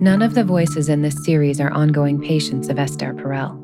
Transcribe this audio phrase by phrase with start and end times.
[0.00, 3.60] None of the voices in this series are ongoing patients of Esther Perel.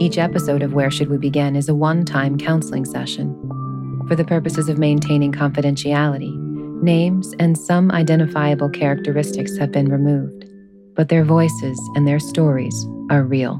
[0.00, 3.34] Each episode of Where Should We Begin is a one time counseling session.
[4.08, 6.36] For the purposes of maintaining confidentiality,
[6.82, 10.44] names and some identifiable characteristics have been removed,
[10.94, 13.58] but their voices and their stories are real.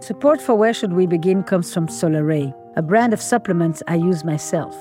[0.00, 4.24] Support for Where Should We Begin comes from Solaray, a brand of supplements I use
[4.24, 4.74] myself.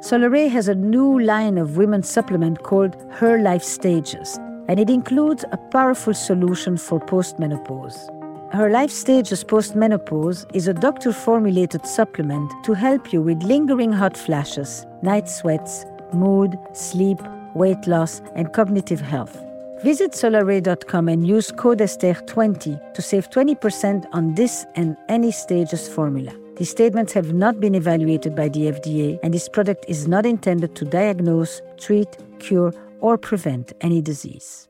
[0.00, 4.38] Solaray has a new line of women's supplement called Her Life Stages,
[4.68, 8.08] and it includes a powerful solution for postmenopause.
[8.52, 14.16] Her Life Stages Postmenopause is a doctor formulated supplement to help you with lingering hot
[14.16, 17.18] flashes, night sweats, mood, sleep,
[17.54, 19.40] weight loss, and cognitive health.
[19.82, 26.41] Visit solaray.com and use code ESTHER20 to save 20% on this and any stages formula.
[26.62, 30.76] These statements have not been evaluated by the FDA, and this product is not intended
[30.76, 32.06] to diagnose, treat,
[32.38, 34.68] cure, or prevent any disease.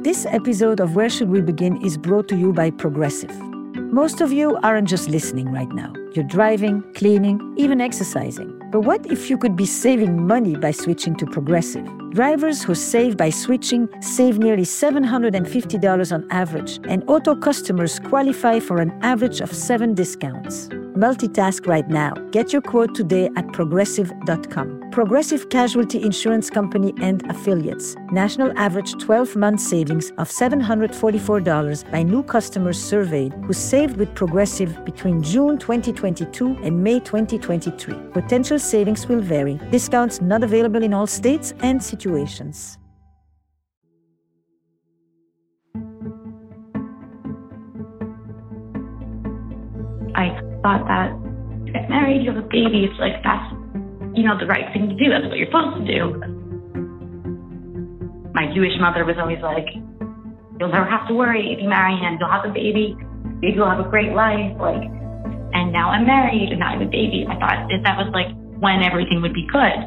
[0.00, 3.38] This episode of Where Should We Begin is brought to you by Progressive.
[3.92, 5.92] Most of you aren't just listening right now.
[6.14, 8.58] You're driving, cleaning, even exercising.
[8.72, 11.86] But what if you could be saving money by switching to Progressive?
[12.10, 18.78] Drivers who save by switching save nearly $750 on average, and auto customers qualify for
[18.80, 20.68] an average of seven discounts.
[20.96, 22.14] Multitask right now.
[22.32, 24.79] Get your quote today at progressive.com.
[24.90, 27.94] Progressive Casualty Insurance Company and Affiliates.
[28.10, 34.84] National average 12 month savings of $744 by new customers surveyed who saved with Progressive
[34.84, 37.94] between June 2022 and May 2023.
[38.12, 39.60] Potential savings will vary.
[39.70, 42.76] Discounts not available in all states and situations.
[50.16, 51.14] I thought that
[51.72, 53.59] get married, you have a baby, it's like that's
[54.14, 55.10] you know the right thing to do.
[55.10, 56.02] That's what you're supposed to do.
[58.34, 59.66] My Jewish mother was always like,
[60.58, 62.16] "You'll never have to worry if you marry him.
[62.18, 62.96] You'll have a baby.
[63.42, 64.82] Will have a great life." Like,
[65.52, 67.26] and now I'm married and I have a baby.
[67.28, 69.78] I thought that that was like when everything would be good.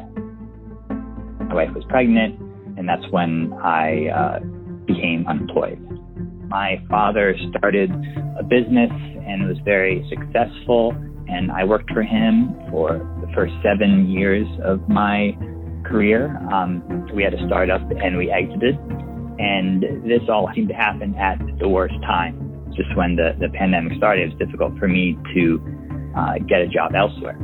[1.48, 2.38] My wife was pregnant,
[2.76, 4.38] and that's when I uh,
[4.86, 5.78] became unemployed.
[6.48, 7.90] My father started
[8.38, 10.92] a business and was very successful,
[11.28, 12.98] and I worked for him for
[13.34, 15.36] first seven years of my
[15.84, 16.36] career.
[16.52, 16.82] Um,
[17.14, 18.76] we had a startup and we exited,
[19.38, 22.40] and this all seemed to happen at the worst time.
[22.74, 25.62] Just when the, the pandemic started, it was difficult for me to
[26.16, 27.38] uh, get a job elsewhere.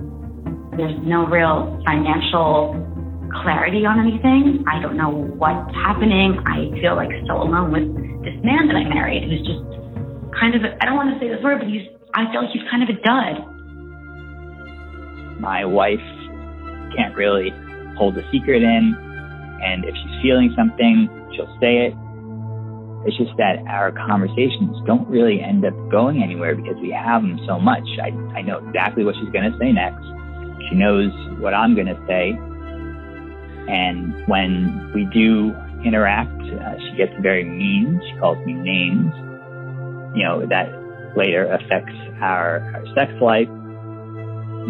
[0.76, 2.74] There's no real financial
[3.42, 4.64] clarity on anything.
[4.66, 6.38] I don't know what's happening.
[6.46, 7.86] I feel like so alone with
[8.26, 9.62] this man that I married who's just
[10.34, 12.66] kind of, I don't want to say this word, but he's, I feel like he's
[12.70, 13.59] kind of a dud.
[15.40, 16.04] My wife
[16.96, 17.50] can't really
[17.96, 18.94] hold a secret in,
[19.62, 21.94] and if she's feeling something, she'll say it.
[23.06, 27.40] It's just that our conversations don't really end up going anywhere because we have them
[27.46, 27.84] so much.
[28.02, 30.04] I, I know exactly what she's going to say next.
[30.68, 32.36] She knows what I'm going to say.
[33.72, 38.00] And when we do interact, uh, she gets very mean.
[38.04, 39.14] She calls me names.
[40.14, 40.68] You know, that
[41.16, 43.48] later affects our, our sex life.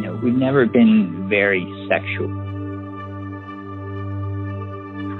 [0.01, 2.33] Know, we've never been very sexual.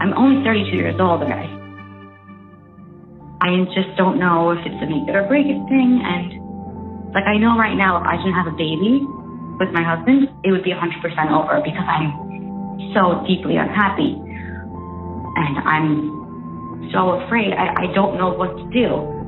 [0.01, 1.45] I'm only 32 years old, and I,
[3.45, 6.01] I just don't know if it's a make it or break it thing.
[6.01, 9.05] And like, I know right now, if I didn't have a baby
[9.61, 10.81] with my husband, it would be 100%
[11.29, 12.17] over because I'm
[12.97, 14.17] so deeply unhappy.
[14.17, 17.53] And I'm so afraid.
[17.53, 19.20] I, I don't know what to do.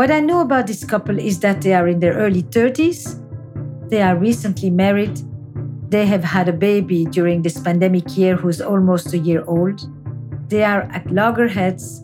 [0.00, 3.20] What I know about this couple is that they are in their early 30s.
[3.90, 5.20] They are recently married.
[5.90, 9.78] They have had a baby during this pandemic year who's almost a year old.
[10.48, 12.02] They are at loggerheads.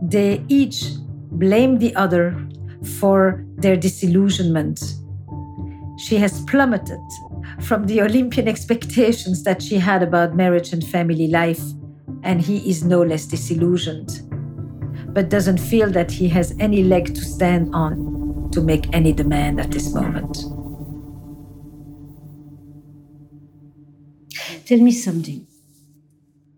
[0.00, 0.84] They each
[1.32, 2.30] blame the other
[3.00, 4.78] for their disillusionment.
[5.98, 7.02] She has plummeted
[7.60, 11.64] from the Olympian expectations that she had about marriage and family life,
[12.22, 14.22] and he is no less disillusioned,
[15.16, 19.58] but doesn't feel that he has any leg to stand on to make any demand
[19.58, 20.34] at this moment.
[24.66, 25.46] Tell me something.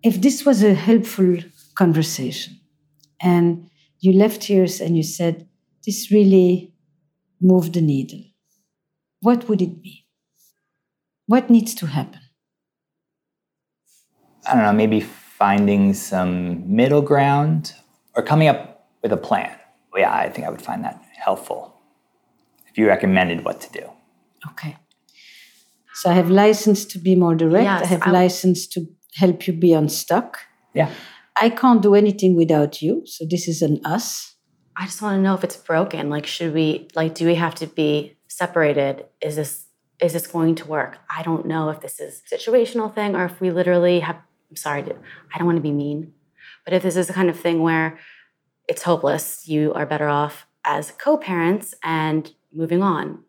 [0.02, 1.36] If this was a helpful
[1.76, 2.58] conversation
[3.22, 3.70] and
[4.00, 5.46] you left here and you said,
[5.86, 6.74] this really
[7.40, 8.24] moved the needle,
[9.20, 10.04] what would it be?
[11.26, 12.22] What needs to happen?
[14.44, 17.72] I don't know, maybe finding some middle ground
[18.18, 19.56] or coming up with a plan.
[19.92, 21.80] But yeah, I think I would find that helpful
[22.66, 23.84] if you recommended what to do.
[24.50, 24.76] Okay.
[25.94, 27.64] So I have license to be more direct.
[27.64, 30.38] Yes, I have I- license to help you be unstuck.
[30.74, 30.90] Yeah.
[31.40, 33.02] I can't do anything without you.
[33.06, 34.34] So this is an us.
[34.76, 36.10] I just want to know if it's broken.
[36.10, 39.06] Like, should we like do we have to be separated?
[39.20, 39.66] Is this
[40.00, 40.98] is this going to work?
[41.16, 44.16] I don't know if this is a situational thing or if we literally have
[44.50, 46.14] I'm sorry, I don't want to be mean,
[46.68, 47.98] but if this is the kind of thing where
[48.68, 53.24] it's hopeless, you are better off as co-parents and moving on.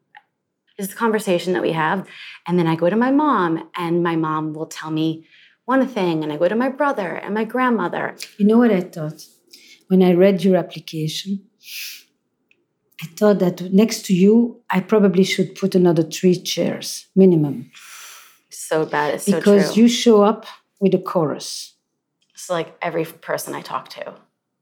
[0.77, 2.05] This is the conversation that we have.
[2.45, 5.25] And then I go to my mom, and my mom will tell me
[5.63, 8.17] one thing, and I go to my brother and my grandmother.
[8.37, 9.23] You know what I thought?
[9.87, 11.39] When I read your application,
[13.01, 17.71] I thought that next to you, I probably should put another three chairs minimum
[18.49, 19.13] So bad.
[19.13, 20.45] It's so because you show up
[20.81, 21.78] with a chorus.
[22.39, 24.13] It's like every person I talk to.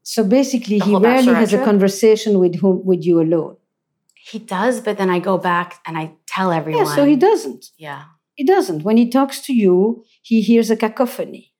[0.02, 3.56] So basically, he rarely has a conversation with whom with you alone.
[4.16, 6.86] He does, but then I go back and I tell everyone.
[6.86, 7.66] Yeah, so he doesn't.
[7.78, 8.02] Yeah.
[8.34, 8.82] He doesn't.
[8.82, 11.52] When he talks to you, he hears a cacophony.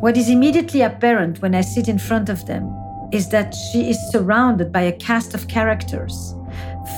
[0.00, 2.64] What is immediately apparent when I sit in front of them
[3.12, 6.34] is that she is surrounded by a cast of characters,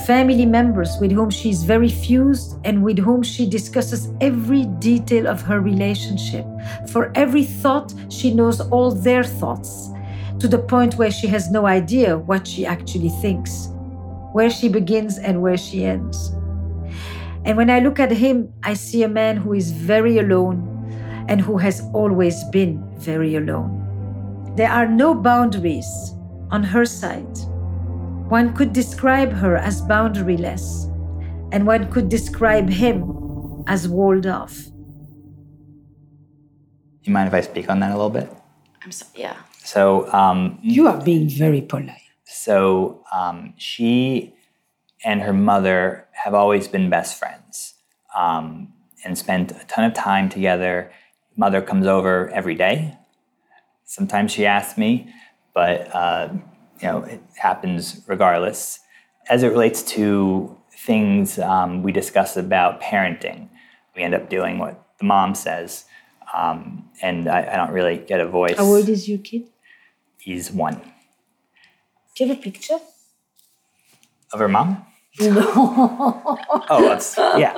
[0.05, 5.27] family members with whom she is very fused and with whom she discusses every detail
[5.27, 6.45] of her relationship.
[6.91, 9.89] For every thought, she knows all their thoughts,
[10.39, 13.69] to the point where she has no idea what she actually thinks,
[14.33, 16.31] where she begins and where she ends.
[17.45, 20.67] And when I look at him, I see a man who is very alone
[21.27, 23.77] and who has always been very alone.
[24.55, 26.13] There are no boundaries
[26.51, 27.37] on her side.
[28.31, 30.85] One could describe her as boundaryless,
[31.51, 33.03] and one could describe him
[33.67, 34.55] as walled off.
[37.03, 38.31] Do you mind if I speak on that a little bit?
[38.85, 39.35] I'm so, yeah.
[39.65, 42.07] So, um, You are being very polite.
[42.23, 44.33] so um, she
[45.03, 47.73] and her mother have always been best friends
[48.15, 48.71] um,
[49.03, 50.89] and spent a ton of time together.
[51.35, 52.97] Mother comes over every day.
[53.83, 55.13] Sometimes she asks me,
[55.53, 56.29] but uh,
[56.81, 58.79] you know it happens regardless.
[59.29, 63.49] As it relates to things um, we discuss about parenting,
[63.95, 65.85] we end up doing what the mom says,
[66.33, 68.57] um, and I, I don't really get a voice.
[68.57, 69.49] How old is your kid?
[70.19, 70.79] He's one
[72.15, 72.79] Do you have a picture?
[74.33, 74.85] of her mom.
[75.19, 76.37] No.
[76.69, 77.53] Oh, that's yeah.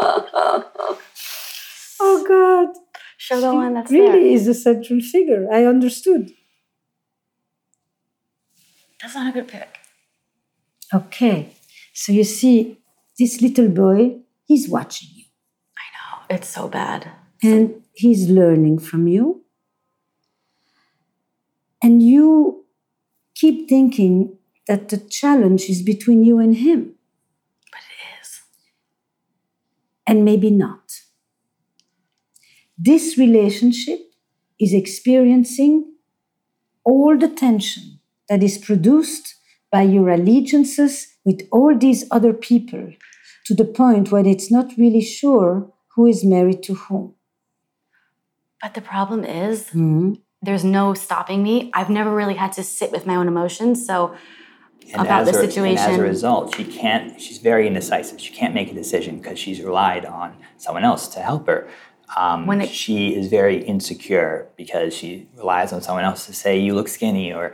[1.99, 2.75] oh, God.
[3.17, 4.33] Show the one that's really there.
[4.33, 5.47] is a central figure.
[5.51, 6.31] I understood.
[9.03, 9.79] That's not a good pick.
[10.93, 11.53] Okay.
[11.93, 12.79] So you see,
[13.19, 15.25] this little boy, he's watching you
[15.77, 16.35] I know.
[16.37, 17.11] It's so bad.
[17.43, 19.43] and he's learning from you.
[21.83, 22.65] And you
[23.35, 26.95] keep thinking that the challenge is between you and him,
[27.71, 28.41] But it is.
[30.07, 31.01] and maybe not.
[32.77, 33.99] This relationship
[34.59, 35.93] is experiencing
[36.85, 37.92] all the tension
[38.29, 39.35] that is produced
[39.71, 42.93] by your allegiances with all these other people
[43.45, 47.13] to the point where it's not really sure who is married to whom.
[48.61, 50.21] But the problem is Mhm.
[50.41, 51.69] there's no stopping me.
[51.73, 53.85] I've never really had to sit with my own emotions.
[53.85, 54.13] So
[54.93, 55.77] And about the situation.
[55.83, 57.19] And as a result, she can't.
[57.19, 58.19] She's very indecisive.
[58.19, 61.67] She can't make a decision because she's relied on someone else to help her.
[62.17, 66.59] Um, When it- she is very insecure because she relies on someone else to say
[66.59, 67.53] you look skinny or,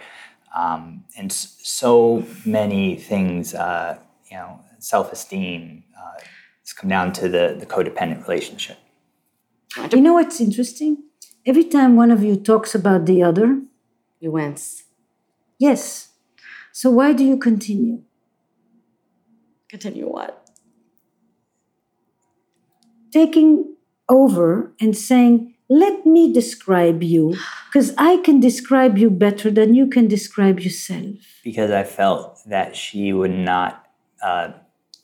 [0.55, 3.53] um, and so many things.
[3.53, 5.83] Uh, you know, self-esteem.
[5.97, 6.19] Uh,
[6.61, 8.77] it's come down to the the codependent relationship.
[9.91, 11.03] You know what's interesting?
[11.45, 13.61] Every time one of you talks about the other,
[14.19, 14.83] you wince.
[15.57, 16.09] yes.
[16.71, 18.03] So why do you continue?
[19.67, 20.49] Continue what?
[23.11, 23.75] Taking
[24.07, 29.87] over and saying, let me describe you, because I can describe you better than you
[29.87, 31.15] can describe yourself.
[31.43, 33.85] because I felt that she would not
[34.23, 34.51] uh,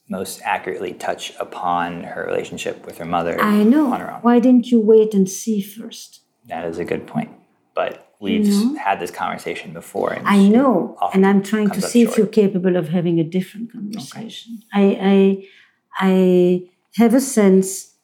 [0.10, 3.94] most accurately touch upon her relationship with her mother I know.
[3.94, 4.22] on her own.
[4.22, 6.22] Why didn't you wait and see first?
[6.48, 7.32] That is a good point.
[7.74, 8.76] But we've know?
[8.76, 10.14] had this conversation before.
[10.14, 12.18] And I know, and I'm trying to see if short.
[12.18, 14.62] you're capable of having a different conversation.
[14.74, 15.48] I, I,
[16.00, 17.95] I have a sense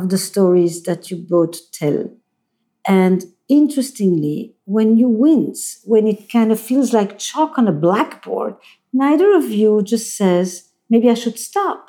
[0.00, 2.10] of the stories that you both tell,
[2.86, 8.54] and interestingly, when you wince, when it kind of feels like chalk on a blackboard,
[8.92, 11.86] neither of you just says, "Maybe I should stop."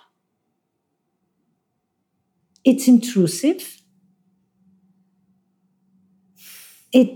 [2.64, 3.82] It's intrusive.
[6.94, 7.10] It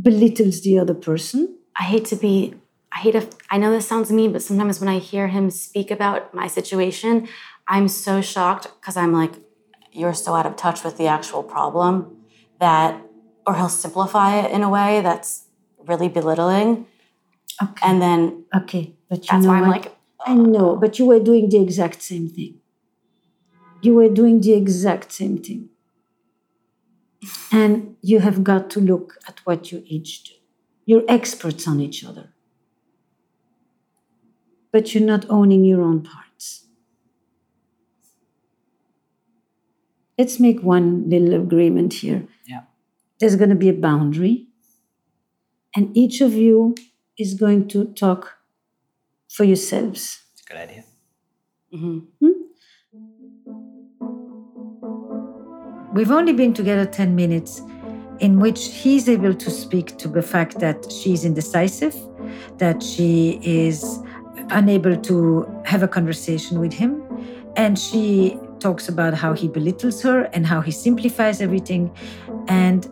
[0.00, 1.56] belittles the other person.
[1.76, 2.54] I hate to be,
[2.92, 5.90] I hate if, I know this sounds mean, but sometimes when I hear him speak
[5.90, 7.28] about my situation,
[7.68, 9.34] I'm so shocked because I'm like,
[9.92, 12.16] you're so out of touch with the actual problem
[12.60, 13.00] that,
[13.46, 15.46] or he'll simplify it in a way that's
[15.86, 16.86] really belittling.
[17.62, 17.86] Okay.
[17.86, 19.84] And then okay, but you that's know why I'm what?
[19.84, 22.60] like, I know, but you were doing the exact same thing.
[23.82, 25.68] You were doing the exact same thing.
[27.52, 30.34] And you have got to look at what you each do.
[30.86, 32.32] You're experts on each other.
[34.72, 36.29] But you're not owning your own parts.
[40.20, 42.26] Let's make one little agreement here.
[42.46, 42.64] Yeah.
[43.18, 44.48] There's going to be a boundary,
[45.74, 46.74] and each of you
[47.18, 48.34] is going to talk
[49.30, 50.20] for yourselves.
[50.34, 50.84] It's a good idea.
[51.72, 52.06] mhm.
[55.94, 57.62] We've only been together 10 minutes
[58.18, 61.96] in which he's able to speak to the fact that she's indecisive,
[62.58, 63.98] that she is
[64.50, 67.02] unable to have a conversation with him.
[67.56, 71.90] And she talks about how he belittles her and how he simplifies everything.
[72.48, 72.88] And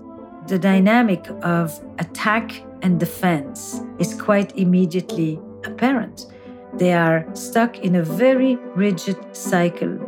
[0.46, 6.26] the dynamic of attack and defense is quite immediately apparent.
[6.74, 9.98] They are stuck in a very rigid cycle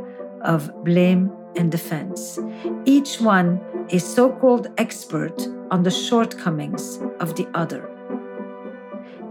[0.43, 2.39] of blame and defense.
[2.85, 7.91] Each one is so called expert on the shortcomings of the other.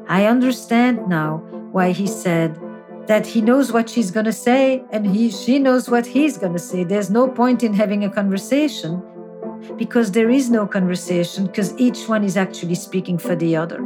[0.07, 1.37] I understand now
[1.71, 2.59] why he said
[3.09, 6.53] that he knows what she's going to say and he she knows what he's going
[6.53, 6.83] to say.
[6.83, 9.01] There's no point in having a conversation
[9.77, 13.81] because there is no conversation because each one is actually speaking for the other.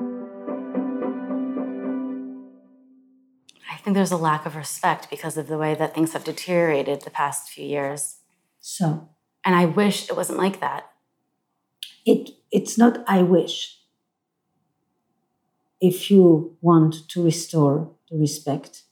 [3.71, 7.01] I think there's a lack of respect because of the way that things have deteriorated
[7.01, 8.17] the past few years.
[8.59, 9.07] So,
[9.45, 10.83] And I wish it wasn't like that.
[12.05, 13.79] it it's not I wish.
[15.79, 18.83] If you want to restore the respect,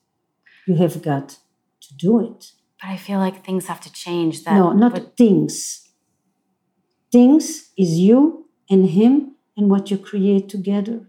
[0.72, 1.28] you have got
[1.82, 2.52] to do it.
[2.82, 4.44] But I feel like things have to change.
[4.44, 5.90] That no, not would- things.
[7.12, 11.08] Things is you and him and what you create together.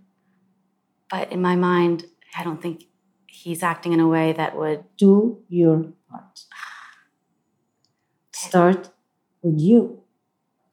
[1.11, 2.04] but in my mind,
[2.38, 2.85] I don't think
[3.26, 4.81] he's acting in a way that would.
[4.97, 6.35] Do your part.
[8.33, 8.90] Start
[9.42, 10.02] with you.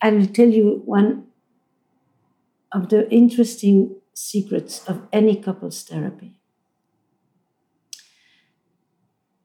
[0.02, 1.28] I will tell you one
[2.72, 6.39] of the interesting secrets of any couples therapy.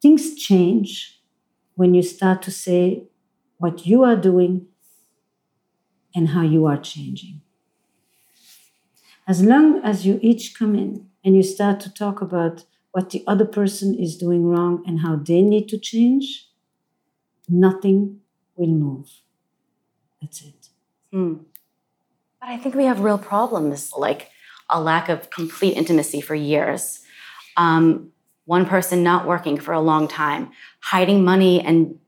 [0.04, 1.22] Things change
[1.76, 3.04] when you start to say
[3.56, 4.66] what you are doing
[6.14, 7.40] and how you are changing.
[9.26, 13.24] As long as you each come in and you start to talk about what the
[13.26, 16.50] other person is doing wrong and how they need to change,
[17.48, 18.20] nothing
[18.56, 19.08] will move.
[20.20, 20.68] That's it.
[21.12, 21.36] Hmm.
[22.40, 24.28] But I think we have real problems, like
[24.68, 27.00] a lack of complete intimacy for years.
[27.56, 28.10] Um,
[28.44, 31.60] one person not working for a long time, hiding money.
[31.60, 31.98] And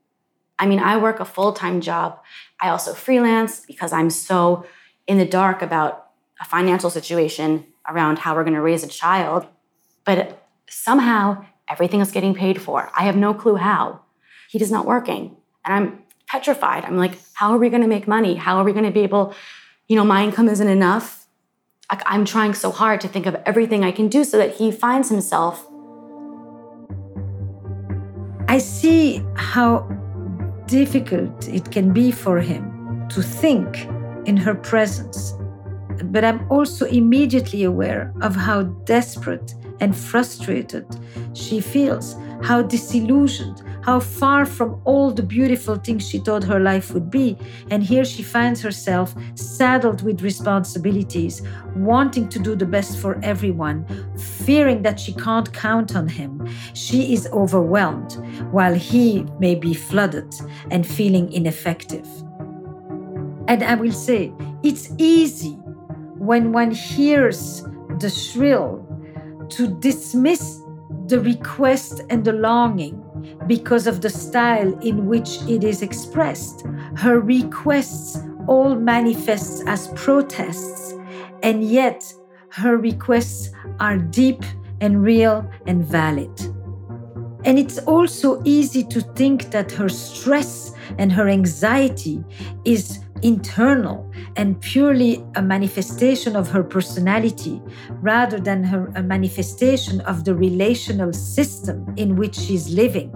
[0.58, 2.20] I mean, I work a full time job.
[2.60, 4.66] I also freelance because I'm so
[5.06, 6.06] in the dark about
[6.40, 9.46] a financial situation around how we're going to raise a child.
[10.04, 12.90] But somehow everything is getting paid for.
[12.96, 14.02] I have no clue how.
[14.48, 15.36] He is not working.
[15.64, 16.84] And I'm petrified.
[16.84, 18.34] I'm like, how are we going to make money?
[18.34, 19.34] How are we going to be able,
[19.88, 21.26] you know, my income isn't enough.
[21.88, 25.08] I'm trying so hard to think of everything I can do so that he finds
[25.08, 25.68] himself.
[28.48, 29.80] I see how
[30.66, 33.86] difficult it can be for him to think
[34.24, 35.34] in her presence.
[36.04, 40.86] But I'm also immediately aware of how desperate and frustrated
[41.34, 46.92] she feels, how disillusioned, how far from all the beautiful things she thought her life
[46.92, 47.38] would be.
[47.70, 51.40] And here she finds herself saddled with responsibilities,
[51.76, 53.86] wanting to do the best for everyone,
[54.18, 56.48] fearing that she can't count on him.
[56.74, 58.14] She is overwhelmed,
[58.50, 60.34] while he may be flooded
[60.72, 62.08] and feeling ineffective.
[63.46, 64.32] And I will say,
[64.64, 65.52] it's easy
[66.18, 67.62] when one hears
[68.00, 68.84] the shrill
[69.50, 70.60] to dismiss
[71.06, 73.05] the request and the longing
[73.46, 76.64] because of the style in which it is expressed.
[76.96, 80.94] Her requests all manifest as protests,
[81.42, 82.12] and yet
[82.50, 84.42] her requests are deep
[84.80, 86.30] and real and valid.
[87.44, 92.24] And it's also easy to think that her stress and her anxiety
[92.64, 97.60] is internal and purely a manifestation of her personality
[98.00, 103.10] rather than her, a manifestation of the relational system in which she's living.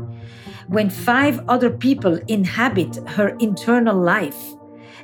[0.67, 4.41] When five other people inhabit her internal life,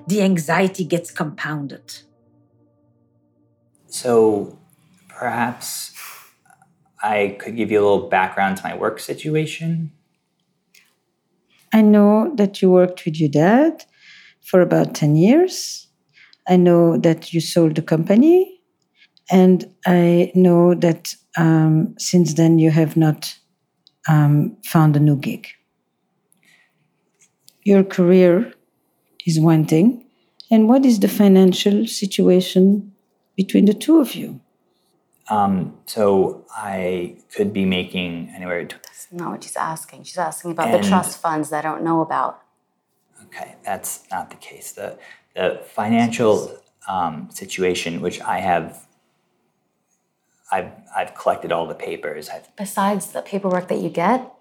[0.09, 1.99] the anxiety gets compounded.
[3.87, 4.59] So
[5.09, 5.95] perhaps
[7.01, 9.93] I could give you a little background to my work situation.
[11.73, 13.85] I know that you worked with your dad
[14.47, 15.89] for about 10 years.
[16.49, 18.61] I know that you sold the company.
[19.31, 23.37] And I know that um, since then you have not
[24.09, 25.49] um, found a new gig.
[27.65, 28.53] Your career
[29.27, 30.07] is one thing.
[30.49, 32.93] And what is the financial situation
[33.37, 34.41] between the two of you?
[35.29, 38.65] Um, so I could be making anywhere.
[38.65, 40.05] To, That's not what she's asking.
[40.05, 42.41] She's asking about And- the trust funds that I don't know about.
[43.37, 44.73] Okay, that's not the case.
[44.73, 44.99] The
[45.35, 48.87] the financial um, situation, which I have,
[50.51, 52.29] I've I've collected all the papers.
[52.29, 54.33] I've Besides the paperwork that you get,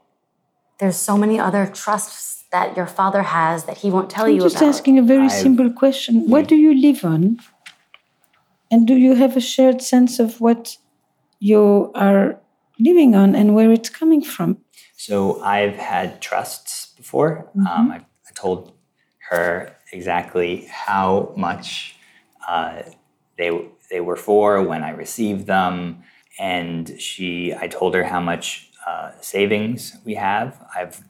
[0.80, 4.42] there's so many other trusts that your father has that he won't tell I'm you
[4.42, 4.70] just about.
[4.70, 6.30] asking a very I've- simple question.
[6.30, 7.40] What do you live on?
[8.72, 10.78] And do you have a shared sense of what
[11.40, 12.40] you are
[12.80, 14.58] living on and where it's coming from?
[14.98, 17.50] So I've had trusts before.
[17.56, 18.74] Um, I, I told
[19.30, 21.96] her exactly how much
[22.48, 22.84] uh,
[23.38, 23.50] they
[23.90, 26.04] they were for when I received them,
[26.40, 30.50] and she I told her how much uh, savings we have.
[30.76, 31.04] I've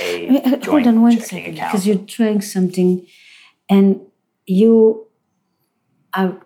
[0.00, 1.72] a Uh, uh, joint Hold on one checking account.
[1.72, 3.06] because you're trying something
[3.68, 4.00] and
[4.46, 5.06] you
[6.14, 6.40] are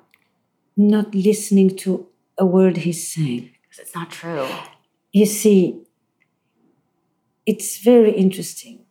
[0.76, 3.50] not listening to a word he's saying.
[3.62, 4.46] because It's not true.
[5.12, 5.82] You see,
[7.46, 8.85] it's very interesting.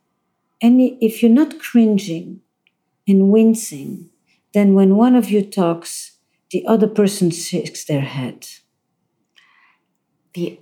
[0.60, 2.40] Any, if you're not cringing
[3.06, 4.10] and wincing,
[4.54, 6.12] then when one of you talks,
[6.50, 8.48] the other person shakes their head.
[10.34, 10.60] The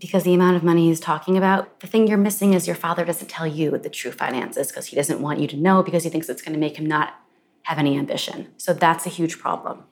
[0.00, 3.04] because the amount of money he's talking about, the thing you're missing is your father
[3.04, 6.10] doesn't tell you the true finances because he doesn't want you to know because he
[6.10, 7.14] thinks it's going to make him not
[7.64, 8.48] have any ambition.
[8.56, 9.84] So that's a huge problem.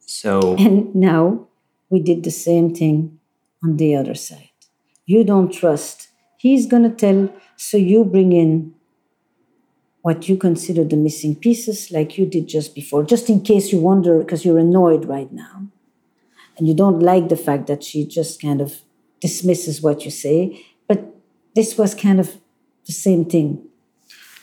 [0.00, 1.46] so And now
[1.88, 3.20] we did the same thing
[3.62, 4.50] on the other side.
[5.06, 6.07] You don't trust.
[6.38, 8.74] He's going to tell, so you bring in
[10.02, 13.80] what you consider the missing pieces, like you did just before, just in case you
[13.80, 15.66] wonder, because you're annoyed right now.
[16.56, 18.80] And you don't like the fact that she just kind of
[19.20, 20.64] dismisses what you say.
[20.86, 21.14] But
[21.54, 22.38] this was kind of
[22.86, 23.68] the same thing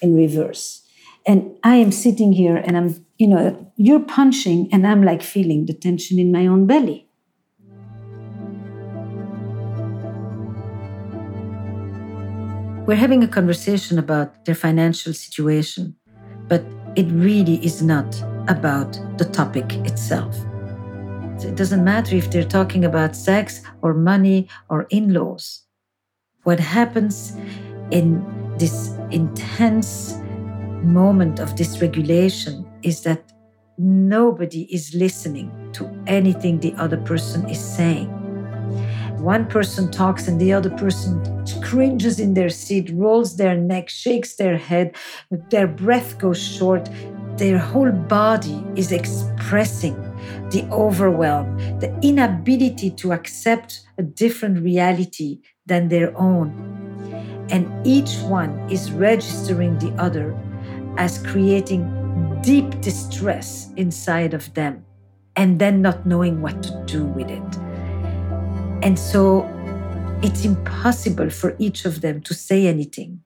[0.02, 0.84] in reverse.
[1.26, 5.66] And I am sitting here and I'm, you know, you're punching and I'm like feeling
[5.66, 7.05] the tension in my own belly.
[12.86, 15.96] We're having a conversation about their financial situation,
[16.48, 16.64] but
[16.96, 18.16] it really is not
[18.48, 20.38] about the topic itself.
[21.44, 25.64] It doesn't matter if they're talking about sex or money or in laws.
[26.44, 27.36] What happens
[27.90, 28.24] in
[28.60, 30.20] this intense
[30.84, 33.34] moment of dysregulation is that
[33.80, 38.25] nobody is listening to anything the other person is saying.
[39.26, 41.20] One person talks and the other person
[41.64, 44.96] cringes in their seat, rolls their neck, shakes their head,
[45.50, 46.88] their breath goes short.
[47.38, 49.96] Their whole body is expressing
[50.52, 56.54] the overwhelm, the inability to accept a different reality than their own.
[57.50, 60.38] And each one is registering the other
[60.98, 61.82] as creating
[62.44, 64.86] deep distress inside of them
[65.36, 67.75] and then not knowing what to do with it.
[68.82, 69.50] And so
[70.22, 73.22] it's impossible for each of them to say anything.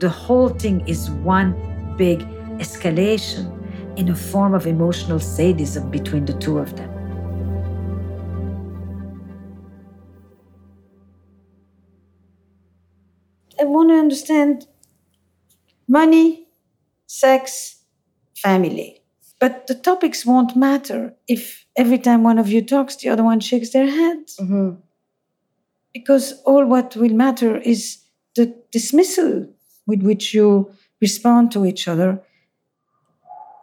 [0.00, 1.54] The whole thing is one
[1.96, 2.20] big
[2.58, 3.60] escalation
[3.98, 6.90] in a form of emotional sadism between the two of them.
[13.60, 14.66] I want to understand
[15.86, 16.48] money,
[17.06, 17.84] sex,
[18.34, 19.03] family.
[19.44, 23.40] But the topics won't matter if every time one of you talks, the other one
[23.40, 24.20] shakes their head.
[24.40, 24.70] Mm-hmm.
[25.92, 27.98] Because all what will matter is
[28.36, 29.46] the dismissal
[29.86, 30.70] with which you
[31.02, 32.22] respond to each other.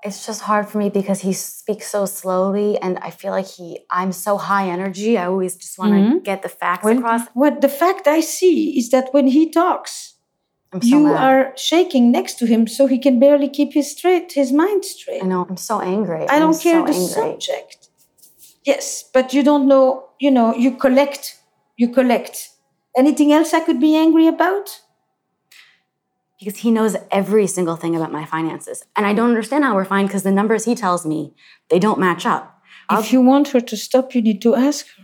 [0.03, 3.79] It's just hard for me because he speaks so slowly and I feel like he
[3.89, 5.17] I'm so high energy.
[5.17, 6.23] I always just want to Mhm.
[6.23, 7.21] get the facts Well, across.
[7.33, 10.10] what the fact I see is that when he talks,
[10.73, 11.23] I'm so you mad.
[11.23, 15.21] are shaking next to him so he can barely keep his straight, his mind straight.
[15.23, 15.45] I know.
[15.49, 16.27] I'm so angry.
[16.29, 17.41] I I'm don't care so the angry.
[17.41, 17.89] subject.
[18.63, 21.39] Yes, but you don't know, you know, you collect,
[21.77, 22.49] you collect.
[22.95, 24.81] Anything else I could be angry about?
[26.41, 28.83] because he knows every single thing about my finances.
[28.95, 31.35] And I don't understand how we're fine because the numbers he tells me,
[31.69, 32.59] they don't match up.
[32.91, 35.03] If you want her to stop, you need to ask her.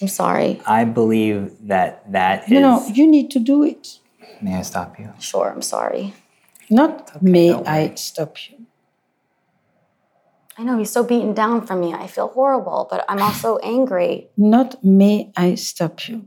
[0.00, 0.62] I'm sorry.
[0.66, 2.50] I believe that that is.
[2.50, 3.98] You know, you need to do it.
[4.42, 5.12] May I stop you?
[5.18, 6.14] Sure, I'm sorry.
[6.70, 8.66] Not may don't I stop you.
[10.56, 11.94] I know he's so beaten down from me.
[11.94, 14.28] I feel horrible, but I'm also angry.
[14.36, 16.26] Not may I stop you.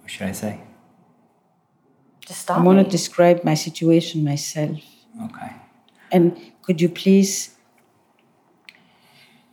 [0.00, 0.60] What should I say?
[2.26, 2.84] Just stop I want me.
[2.84, 4.78] to describe my situation myself.
[5.24, 5.52] Okay.
[6.12, 7.56] And could you please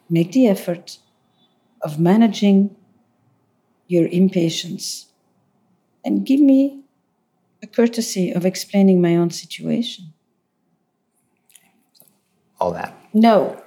[0.10, 1.00] make the effort
[1.82, 2.76] of managing
[3.88, 5.07] your impatience
[6.08, 6.80] and give me
[7.62, 10.14] a courtesy of explaining my own situation?
[12.60, 12.94] All that.
[13.14, 13.62] No,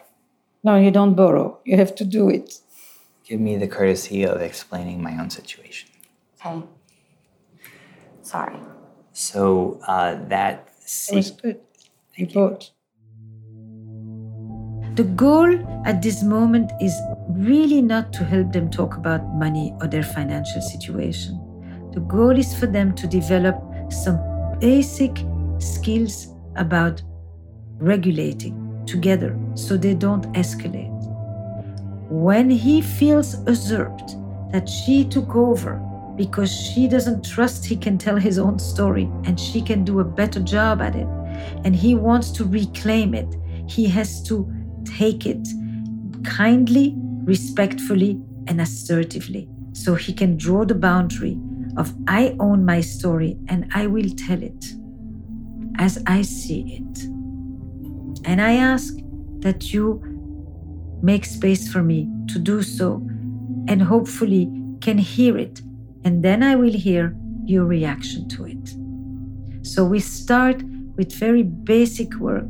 [0.64, 1.58] no, you don't borrow.
[1.66, 2.60] You have to do it.
[3.24, 5.90] Give me the courtesy of explaining my own situation.
[6.44, 6.66] okay.
[8.22, 8.56] Sorry.
[9.12, 10.68] So uh, that
[11.10, 11.60] It was se- good.
[12.16, 12.70] You both.
[14.94, 15.50] The goal
[15.84, 16.94] at this moment is
[17.28, 21.49] really not to help them talk about money or their financial situation.
[21.92, 24.18] The goal is for them to develop some
[24.60, 25.24] basic
[25.58, 27.02] skills about
[27.78, 30.88] regulating together so they don't escalate.
[32.08, 34.16] When he feels usurped
[34.52, 35.80] that she took over
[36.16, 40.04] because she doesn't trust he can tell his own story and she can do a
[40.04, 41.06] better job at it,
[41.64, 43.34] and he wants to reclaim it,
[43.66, 44.52] he has to
[44.84, 45.48] take it
[46.24, 51.38] kindly, respectfully, and assertively so he can draw the boundary
[51.76, 54.64] of I own my story and I will tell it
[55.78, 57.04] as I see it.
[58.24, 58.94] And I ask
[59.40, 60.02] that you
[61.02, 63.02] make space for me to do so
[63.68, 65.60] and hopefully can hear it.
[66.04, 68.74] And then I will hear your reaction to it.
[69.66, 70.62] So we start
[70.96, 72.48] with very basic work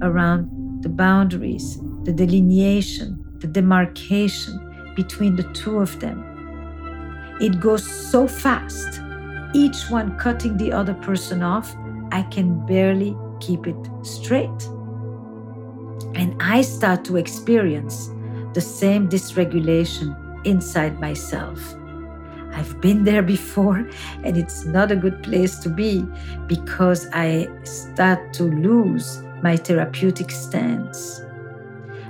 [0.00, 6.31] around the boundaries, the delineation, the demarcation between the two of them.
[7.42, 9.00] It goes so fast,
[9.52, 11.74] each one cutting the other person off,
[12.12, 14.62] I can barely keep it straight.
[16.14, 18.10] And I start to experience
[18.54, 21.58] the same dysregulation inside myself.
[22.52, 23.90] I've been there before,
[24.22, 26.06] and it's not a good place to be
[26.46, 31.20] because I start to lose my therapeutic stance.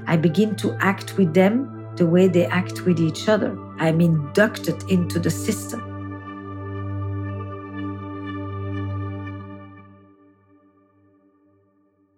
[0.07, 3.57] I begin to act with them the way they act with each other.
[3.79, 5.81] I'm inducted into the system.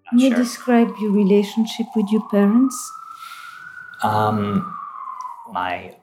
[0.09, 0.38] Can you Sure.
[0.38, 2.77] describe your relationship with your parents?
[4.03, 4.75] Um,
[5.53, 5.97] my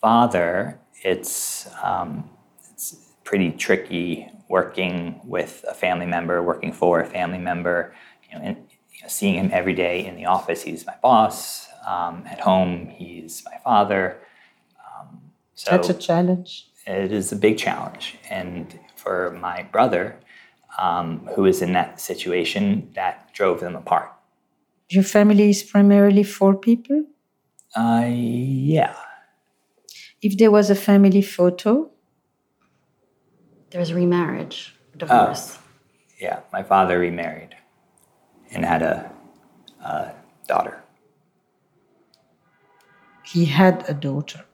[0.00, 2.30] father, it's um,
[2.70, 2.88] it's
[3.24, 7.92] pretty tricky working with a family member, working for a family member.
[8.30, 8.56] You know, and,
[8.92, 11.68] you know, seeing him every day in the office, he's my boss.
[11.86, 14.18] Um, at home, he's my father.
[14.78, 15.20] Um,
[15.54, 16.68] so That's a challenge.
[16.86, 18.16] it is a big challenge.
[18.30, 20.16] And for my brother,
[20.78, 24.10] um, who is in that situation, that drove them apart.
[24.88, 27.04] Your family is primarily four people?
[27.76, 28.94] Uh, yeah.
[30.22, 31.90] If there was a family photo,
[33.70, 35.58] There was remarriage, divorce.
[36.20, 37.56] Yeah, my father remarried
[38.52, 39.10] and had a,
[39.84, 40.12] a
[40.46, 40.83] daughter.
[43.34, 44.44] He had a daughter.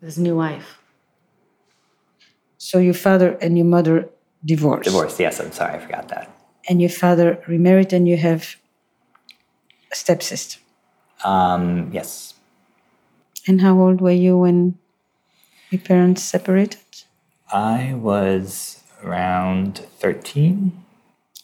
[0.00, 0.78] His new wife.
[2.58, 4.08] So your father and your mother
[4.44, 4.84] divorced.
[4.84, 6.28] Divorced, yes, I'm sorry, I forgot that.
[6.68, 8.56] And your father remarried, and you have
[9.92, 10.58] a stepsister.
[11.24, 12.34] Um, yes,
[13.48, 14.76] And how old were you when
[15.70, 16.80] your parents separated?
[17.52, 20.84] I was around 13.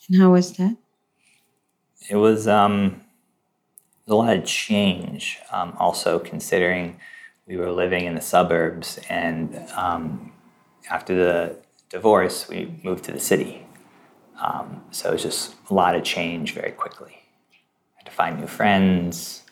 [0.09, 0.75] And how was that?
[2.09, 3.01] It was um,
[4.07, 6.99] a lot of change, um, also considering
[7.47, 10.31] we were living in the suburbs, and um,
[10.89, 11.57] after the
[11.89, 13.65] divorce, we moved to the city.
[14.39, 17.15] Um, so it was just a lot of change very quickly.
[17.95, 19.43] I had to find new friends,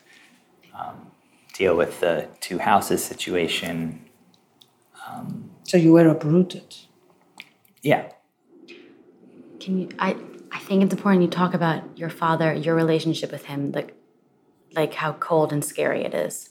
[0.74, 1.10] um,
[1.54, 4.04] deal with the two houses situation.
[5.64, 6.76] So you were uprooted.
[7.82, 8.10] Yeah,
[9.60, 9.88] Can you?
[9.98, 10.16] I
[10.50, 13.94] I think it's important you talk about your father, your relationship with him, like
[14.74, 16.50] like how cold and scary it is.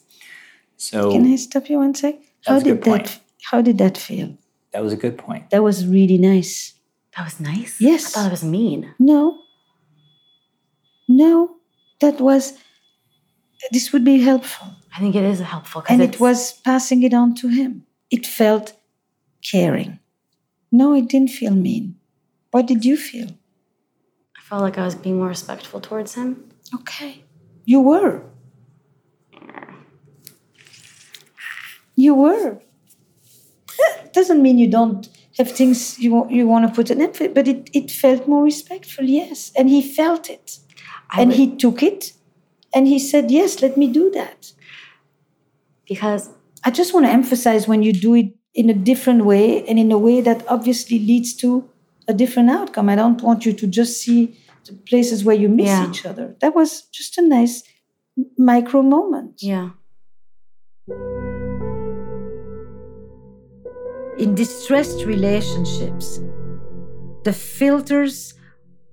[0.78, 2.16] so Can I stop you one sec?
[2.46, 3.06] How That's a did good point.
[3.06, 3.20] that?
[3.50, 4.38] How did that feel?
[4.74, 5.50] that was a good point.
[5.50, 6.74] That was really nice.
[7.18, 7.76] That was nice.
[7.82, 8.06] Yes.
[8.06, 8.94] I thought it was mean.
[9.00, 9.40] No.
[11.10, 11.58] No,
[12.00, 12.54] that was.
[13.72, 14.68] This would be helpful.
[14.96, 17.86] I think it is helpful and it was passing it on to him.
[18.10, 18.74] It felt
[19.42, 20.00] caring.
[20.72, 21.96] No, it didn't feel mean.
[22.52, 23.30] What did you feel?
[24.38, 26.50] I felt like I was being more respectful towards him.
[26.76, 27.24] Okay.
[27.66, 28.24] You were.
[31.96, 32.62] You were.
[33.80, 37.48] It Doesn't mean you don't have things you, you want to put an effort, but
[37.48, 39.52] it, it felt more respectful, yes.
[39.58, 40.60] And he felt it.
[41.10, 42.14] I and would, he took it
[42.74, 44.54] and he said, Yes, let me do that.
[45.88, 46.30] Because
[46.64, 49.92] I just want to emphasize when you do it in a different way and in
[49.92, 51.70] a way that obviously leads to
[52.08, 52.90] a different outcome.
[52.90, 55.90] I don't want you to just see the places where you miss yeah.
[55.90, 56.36] each other.
[56.42, 57.64] That was just a nice
[58.38, 59.42] micro moment.
[59.42, 59.70] Yeah.
[64.18, 66.20] In distressed relationships,
[67.24, 68.34] the filters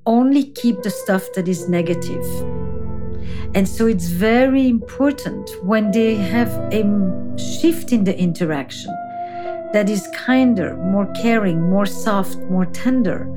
[0.07, 2.24] only keep the stuff that is negative.
[3.54, 6.83] And so it's very important when they have a
[7.38, 8.90] shift in the interaction
[9.72, 13.28] that is kinder, more caring, more soft, more tender,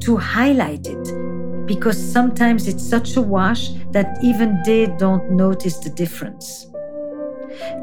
[0.00, 1.41] to highlight it.
[1.66, 6.66] Because sometimes it's such a wash that even they don't notice the difference.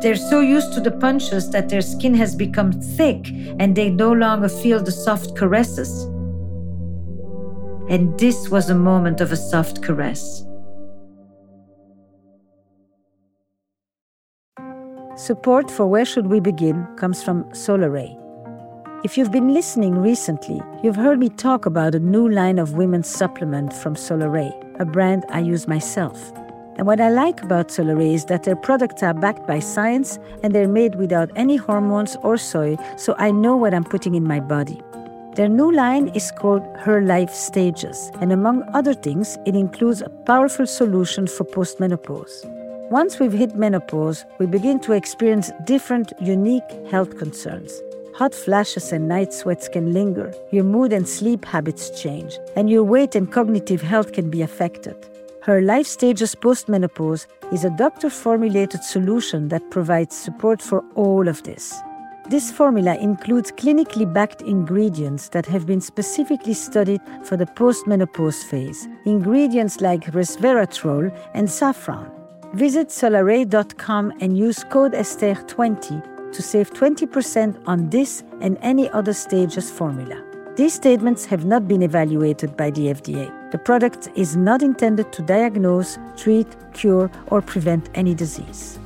[0.02, 4.12] They're so used to the punches that their skin has become thick and they no
[4.12, 6.04] longer feel the soft caresses.
[7.90, 10.44] And this was a moment of a soft caress.
[15.16, 18.19] Support for Where Should We Begin comes from Solaray.
[19.02, 23.08] If you've been listening recently, you've heard me talk about a new line of women's
[23.08, 26.34] supplement from Solaray, a brand I use myself.
[26.76, 30.54] And what I like about Solaray is that their products are backed by science and
[30.54, 34.42] they're made without any hormones or soy, so I know what I'm putting in my
[34.42, 34.82] body.
[35.36, 40.10] Their new line is called Her Life Stages, and among other things, it includes a
[40.10, 42.46] powerful solution for postmenopause.
[42.92, 47.82] Once we've hit menopause, we begin to experience different, unique health concerns.
[48.20, 52.84] Hot flashes and night sweats can linger, your mood and sleep habits change, and your
[52.84, 54.98] weight and cognitive health can be affected.
[55.42, 61.44] Her Life Stages Postmenopause is a doctor formulated solution that provides support for all of
[61.44, 61.80] this.
[62.28, 68.86] This formula includes clinically backed ingredients that have been specifically studied for the postmenopause phase,
[69.06, 72.12] ingredients like resveratrol and saffron.
[72.54, 79.70] Visit solaray.com and use code Esther20 to save 20% on this and any other stages
[79.70, 80.24] formula.
[80.56, 83.52] These statements have not been evaluated by the FDA.
[83.52, 88.78] The product is not intended to diagnose, treat, cure, or prevent any disease.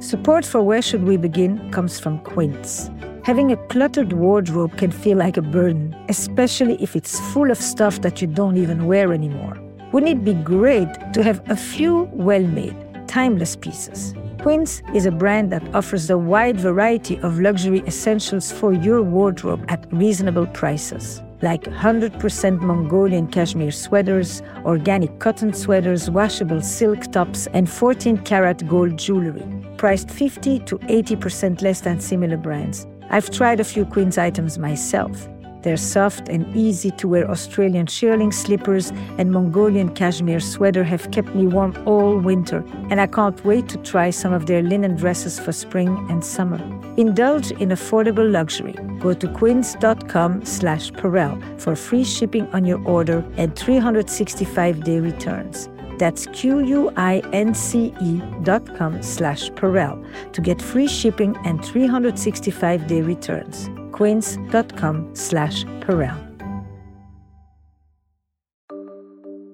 [0.00, 2.90] Support for Where Should We Begin comes from Quince.
[3.24, 8.00] Having a cluttered wardrobe can feel like a burden, especially if it's full of stuff
[8.00, 9.56] that you don't even wear anymore.
[9.92, 12.76] Wouldn't it be great to have a few well made,
[13.06, 14.14] timeless pieces?
[14.48, 19.62] Quince is a brand that offers a wide variety of luxury essentials for your wardrobe
[19.68, 27.68] at reasonable prices, like 100% Mongolian cashmere sweaters, organic cotton sweaters, washable silk tops, and
[27.68, 29.44] 14 karat gold jewelry,
[29.76, 32.86] priced 50 to 80% less than similar brands.
[33.10, 35.28] I've tried a few Quince items myself
[35.62, 41.34] their soft and easy to wear Australian shearling slippers and Mongolian cashmere sweater have kept
[41.34, 45.38] me warm all winter, and I can't wait to try some of their linen dresses
[45.38, 46.58] for spring and summer.
[46.96, 48.74] Indulge in affordable luxury.
[49.00, 55.68] Go to quince.com slash Perel for free shipping on your order and 365-day returns.
[55.98, 63.68] That's Q-U-I-N-C-E dot com slash Perel to get free shipping and 365-day returns
[63.98, 66.16] quince.com slash Perel.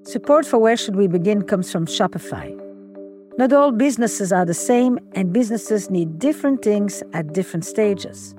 [0.07, 2.53] Support for Where Should We Begin comes from Shopify.
[3.39, 8.35] Not all businesses are the same, and businesses need different things at different stages.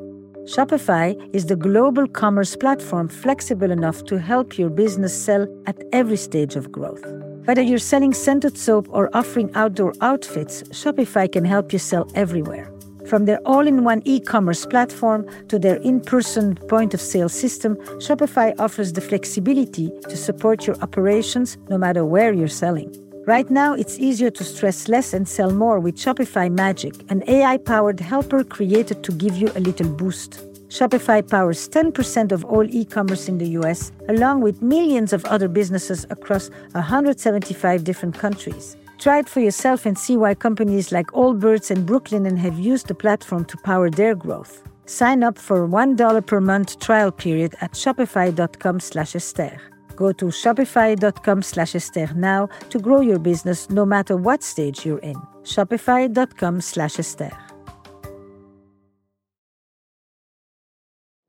[0.46, 6.18] Shopify is the global commerce platform flexible enough to help your business sell at every
[6.18, 7.04] stage of growth.
[7.46, 12.75] Whether you're selling scented soap or offering outdoor outfits, Shopify can help you sell everywhere.
[13.08, 17.30] From their all in one e commerce platform to their in person point of sale
[17.30, 22.90] system, Shopify offers the flexibility to support your operations no matter where you're selling.
[23.28, 27.58] Right now, it's easier to stress less and sell more with Shopify Magic, an AI
[27.58, 30.40] powered helper created to give you a little boost.
[30.70, 35.48] Shopify powers 10% of all e commerce in the US, along with millions of other
[35.48, 38.76] businesses across 175 different countries.
[38.98, 42.96] Try it for yourself and see why companies like Allbirds and Brooklinen have used the
[42.96, 44.64] platform to power their growth.
[44.86, 49.60] Sign up for a $1 per month trial period at shopify.com slash Esther.
[49.96, 55.00] Go to shopify.com slash Esther now to grow your business no matter what stage you're
[55.00, 55.16] in.
[55.44, 57.32] Shopify.com slash Esther.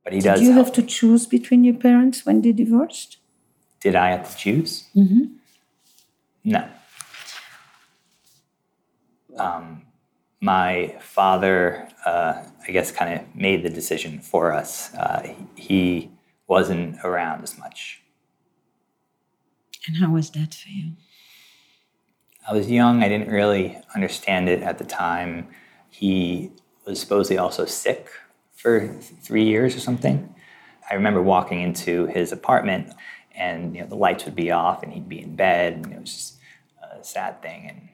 [0.05, 0.39] But he does.
[0.39, 0.67] Did you help.
[0.67, 3.17] have to choose between your parents when they divorced?
[3.81, 4.85] Did I have to choose?
[4.95, 5.25] Mm-hmm.
[6.45, 6.69] No
[9.39, 9.83] um,
[10.41, 14.95] my father, uh, I guess, kind of made the decision for us.
[14.95, 16.11] Uh, he
[16.47, 18.03] wasn't around as much.
[19.87, 20.93] And how was that for you?
[22.49, 23.03] I was young.
[23.03, 25.49] I didn't really understand it at the time.
[25.91, 26.53] He
[26.85, 28.09] was supposedly also sick
[28.55, 28.89] for
[29.21, 30.33] three years or something.
[30.89, 32.93] I remember walking into his apartment
[33.35, 36.01] and you know the lights would be off and he'd be in bed and it
[36.01, 36.37] was just
[36.83, 37.89] a sad thing and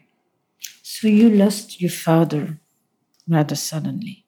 [0.83, 2.59] so you lost your father
[3.29, 4.25] rather suddenly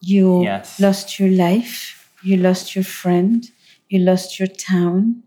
[0.00, 0.80] you yes.
[0.80, 3.50] lost your life you lost your friend
[3.88, 5.22] you lost your town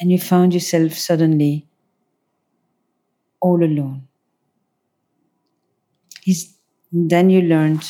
[0.00, 1.66] and you found yourself suddenly
[3.40, 4.06] all alone
[6.26, 6.54] Is
[6.92, 7.82] then you learned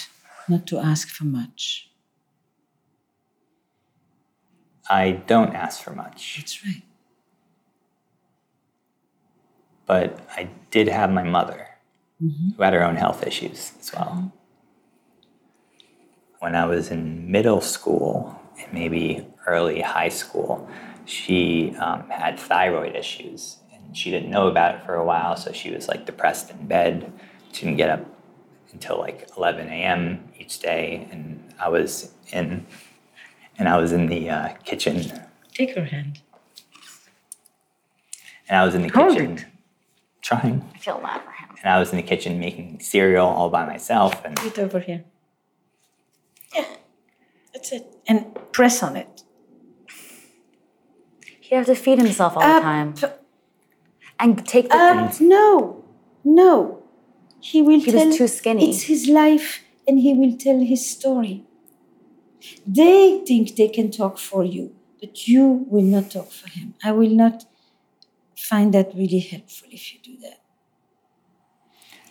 [0.49, 1.91] not to ask for much
[4.91, 6.37] I don't ask for much.
[6.39, 6.83] That's right.
[9.89, 11.67] But I did have my mother,
[12.23, 12.51] mm-hmm.
[12.57, 14.33] who had her own health issues as well.
[16.39, 20.69] When I was in middle school, and maybe early high school,
[21.07, 23.57] she um, had thyroid issues.
[23.73, 26.67] And she didn't know about it for a while, so she was like depressed in
[26.67, 27.11] bed.
[27.53, 28.05] She didn't get up
[28.73, 30.29] until like 11 a.m.
[30.39, 31.09] each day.
[31.11, 32.67] And I was in
[33.59, 35.03] and I was in the uh, kitchen.
[35.53, 36.21] Take her hand.
[38.49, 39.47] And I was in the Hold kitchen it.
[40.29, 40.57] Trying.
[40.75, 41.49] I feel bad for him.
[41.63, 44.13] And I was in the kitchen making cereal all by myself.
[44.25, 45.05] And Put it over here.
[46.55, 46.67] Yeah,
[47.53, 47.85] that's it.
[48.07, 48.19] And
[48.53, 49.23] press on it.
[51.41, 52.63] He have to feed himself all Up.
[52.63, 53.19] the time.
[54.21, 55.85] And take the Uh, no,
[56.25, 56.83] no.
[57.41, 58.07] He will He tell.
[58.09, 58.69] was too skinny.
[58.69, 59.49] It's his life,
[59.87, 61.37] and he will tell his story.
[62.67, 64.65] They think they can talk for you,
[65.01, 66.75] but you will not talk for him.
[66.85, 67.37] I will not
[68.39, 70.41] find that really helpful if you do that.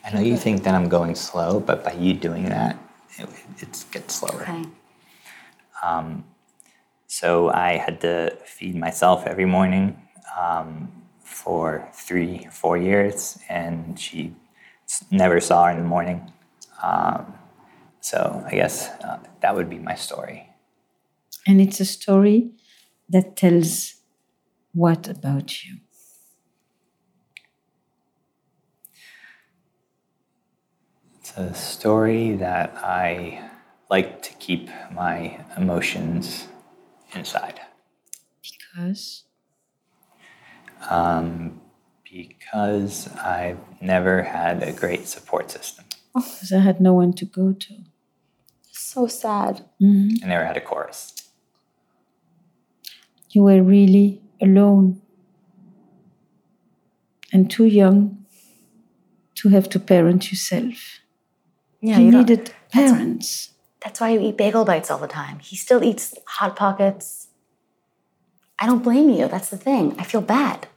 [0.04, 2.78] I know you think that I'm going slow, but by you doing that,
[3.18, 4.42] it, it gets slower.
[4.44, 4.64] Okay.
[5.84, 6.26] Um,
[7.08, 10.02] so I had to feed myself every morning
[10.38, 10.92] um,
[11.24, 14.34] for three, four years, and she
[15.12, 16.32] never saw her in the morning.
[16.84, 17.34] Um,
[18.02, 20.50] so I guess uh, that would be my story.
[21.46, 22.52] And it's a story
[23.10, 23.96] that tells
[24.74, 25.78] what about you?
[31.38, 33.50] A story that I
[33.90, 36.48] like to keep my emotions
[37.14, 37.60] inside.
[38.42, 39.24] Because
[40.90, 41.62] Um,
[42.12, 45.86] because I've never had a great support system.
[46.14, 47.74] because I had no one to go to.
[48.72, 49.66] So sad.
[49.82, 50.24] Mhm.
[50.24, 51.14] I never had a chorus.
[53.30, 55.02] You were really alone
[57.34, 58.26] and too young
[59.36, 61.00] to have to parent yourself.
[61.82, 63.52] Yeah, you you needed parents.
[63.84, 65.40] That's why you eat bagel bites all the time.
[65.40, 67.28] He still eats hot pockets.
[68.60, 69.28] I don't blame you.
[69.28, 69.96] That's the thing.
[70.00, 70.68] I feel bad.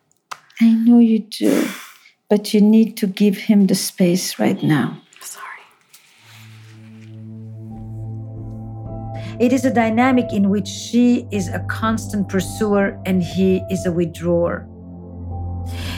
[0.60, 1.66] I know you do,
[2.28, 5.00] but you need to give him the space right now.
[5.22, 5.64] Sorry.
[9.40, 13.92] It is a dynamic in which she is a constant pursuer and he is a
[13.92, 14.68] withdrawer.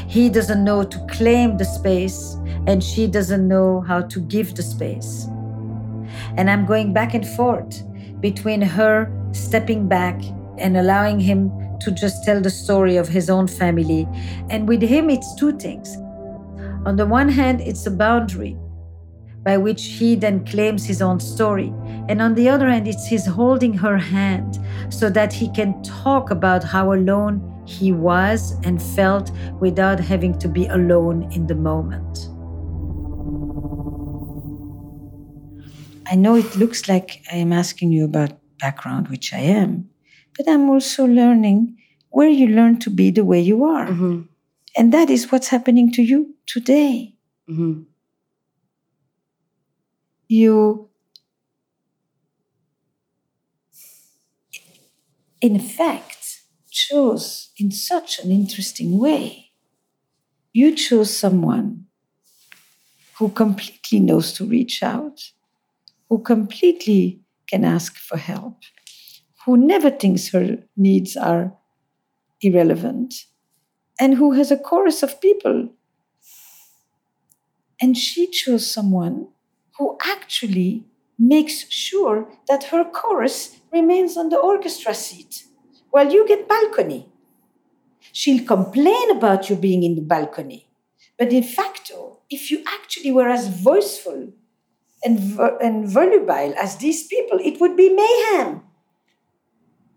[0.07, 4.63] He doesn't know to claim the space and she doesn't know how to give the
[4.63, 5.27] space.
[6.37, 7.83] And I'm going back and forth
[8.21, 10.21] between her stepping back
[10.59, 14.07] and allowing him to just tell the story of his own family.
[14.51, 15.97] And with him, it's two things.
[16.87, 18.57] On the one hand, it's a boundary
[19.45, 21.73] by which he then claims his own story.
[22.09, 26.31] And on the other hand, it's his holding her hand so that he can talk
[26.31, 32.29] about how alone he was and felt without having to be alone in the moment.
[36.07, 39.91] I know it looks like I am asking you about background, which I am,
[40.37, 41.77] but I'm also learning
[42.11, 43.89] where you learn to be the way you are.
[43.89, 44.23] Mm-hmm.
[44.77, 47.15] And that is what's happening to you today.
[47.51, 47.83] Mm-hmm.
[50.33, 50.89] you
[55.43, 56.41] in fact
[56.71, 59.51] chose in such an interesting way
[60.55, 61.85] you chose someone
[63.19, 65.21] who completely knows to reach out
[66.13, 68.59] who completely can ask for help
[69.47, 71.55] who never thinks her needs are
[72.43, 73.15] irrelevant
[73.99, 75.71] and who has a chorus of people
[77.81, 79.29] and she chose someone
[79.79, 80.85] who actually
[81.19, 85.47] makes sure that her chorus remains on the orchestra seat
[85.93, 87.09] while you get balcony.
[88.13, 90.69] She'll complain about you being in the balcony,
[91.19, 94.35] but in facto, oh, if you actually were as voiceful
[95.05, 98.63] and, vo- and voluble as these people, it would be mayhem.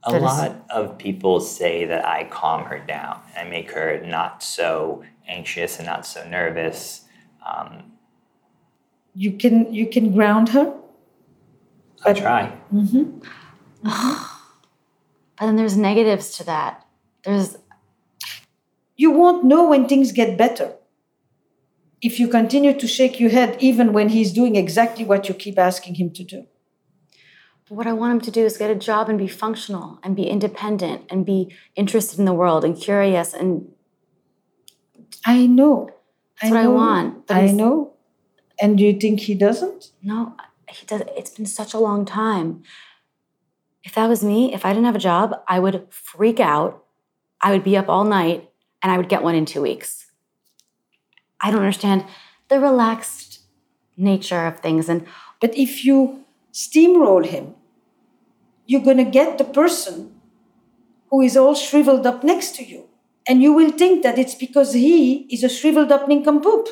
[0.04, 3.22] A lot of people say that I calm her down.
[3.36, 7.06] I make her not so anxious and not so nervous.
[7.46, 7.94] Um,
[9.16, 10.76] you can you can ground her.
[12.06, 12.56] I try.
[12.72, 13.20] Mm-hmm.
[13.84, 16.86] but then there's negatives to that.
[17.24, 17.58] There's.
[18.98, 20.76] You won't know when things get better.
[22.06, 25.58] If you continue to shake your head, even when he's doing exactly what you keep
[25.58, 26.46] asking him to do.
[27.68, 30.16] But what I want him to do is get a job and be functional and
[30.16, 33.70] be independent and be interested in the world and curious and.
[35.26, 35.90] I know.
[36.40, 36.72] That's I what know.
[36.72, 37.32] I want.
[37.32, 37.94] I know.
[38.62, 39.92] And do you think he doesn't?
[40.04, 40.36] No,
[40.70, 41.02] he does.
[41.18, 42.62] It's been such a long time.
[43.84, 46.84] If that was me, if I didn't have a job, I would freak out.
[47.42, 48.48] I would be up all night
[48.84, 50.05] and I would get one in two weeks.
[51.46, 52.06] I don't understand
[52.48, 53.42] the relaxed
[53.96, 54.90] nature of things.
[54.90, 55.06] And
[55.40, 57.54] but if you steamroll him,
[58.66, 60.20] you're going to get the person
[61.12, 62.90] who is all shriveled up next to you.
[63.28, 66.68] And you will think that it's because he is a shriveled up nincompoop.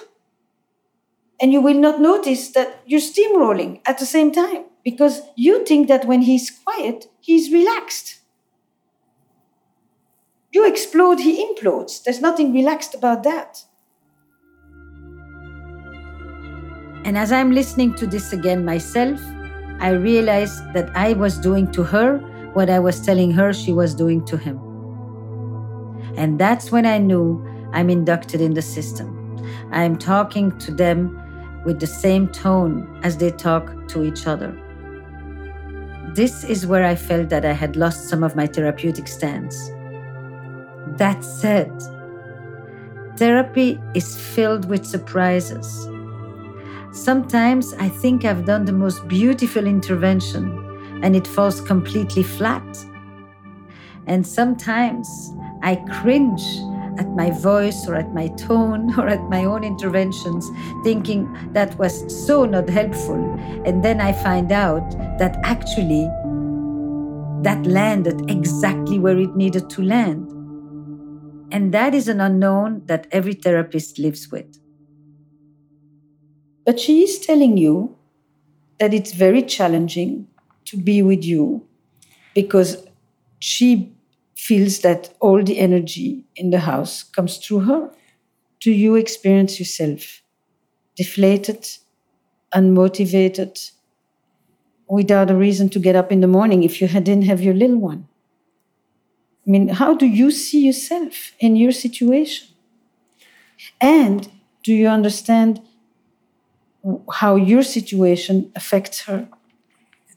[1.39, 5.87] And you will not notice that you're steamrolling at the same time because you think
[5.87, 8.21] that when he's quiet, he's relaxed.
[10.51, 12.01] You explode, he implodes.
[12.03, 13.65] There's nothing relaxed about that.
[17.05, 19.19] And as I'm listening to this again myself,
[19.79, 22.19] I realized that I was doing to her
[22.53, 24.59] what I was telling her she was doing to him.
[26.15, 29.19] And that's when I knew I'm inducted in the system.
[29.71, 31.19] I am talking to them
[31.65, 34.57] with the same tone as they talk to each other.
[36.13, 39.69] This is where I felt that I had lost some of my therapeutic stance.
[40.97, 41.71] That said,
[43.17, 45.89] therapy is filled with surprises.
[46.93, 50.59] Sometimes I think I've done the most beautiful intervention
[51.01, 52.63] and it falls completely flat.
[54.05, 55.33] And sometimes
[55.63, 56.43] I cringe
[56.99, 60.47] at my voice or at my tone or at my own interventions,
[60.83, 63.23] thinking that was so not helpful.
[63.65, 64.87] And then I find out
[65.17, 66.07] that actually
[67.41, 70.29] that landed exactly where it needed to land.
[71.51, 74.62] And that is an unknown that every therapist lives with.
[76.65, 77.95] But she is telling you
[78.79, 80.27] that it's very challenging
[80.65, 81.65] to be with you
[82.33, 82.85] because
[83.39, 83.93] she
[84.35, 87.91] feels that all the energy in the house comes through her.
[88.59, 90.21] Do you experience yourself
[90.95, 91.67] deflated,
[92.53, 93.71] unmotivated,
[94.87, 97.77] without a reason to get up in the morning if you didn't have your little
[97.77, 98.07] one?
[99.45, 102.47] I mean, how do you see yourself in your situation?
[103.81, 104.29] And
[104.63, 105.61] do you understand
[107.11, 109.27] how your situation affects her.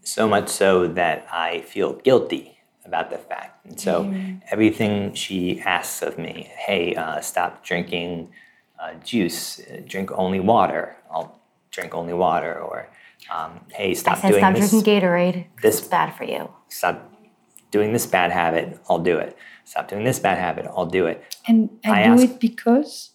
[0.03, 3.67] So much so that I feel guilty about the fact.
[3.67, 4.41] And so mm.
[4.51, 8.31] everything she asks of me, hey, uh, stop drinking
[8.79, 10.97] uh, juice, uh, drink only water.
[11.11, 11.41] I'll
[11.71, 12.59] drink only water.
[12.59, 12.89] Or,
[13.33, 14.71] um, hey, stop I said doing stop this.
[14.71, 15.47] drinking Gatorade.
[15.63, 16.51] This is bad for you.
[16.69, 17.13] Stop
[17.71, 18.79] doing this bad habit.
[18.89, 19.37] I'll do it.
[19.65, 20.67] Stop doing this bad habit.
[20.67, 21.37] I'll do it.
[21.49, 23.11] And I, I do ask, it because?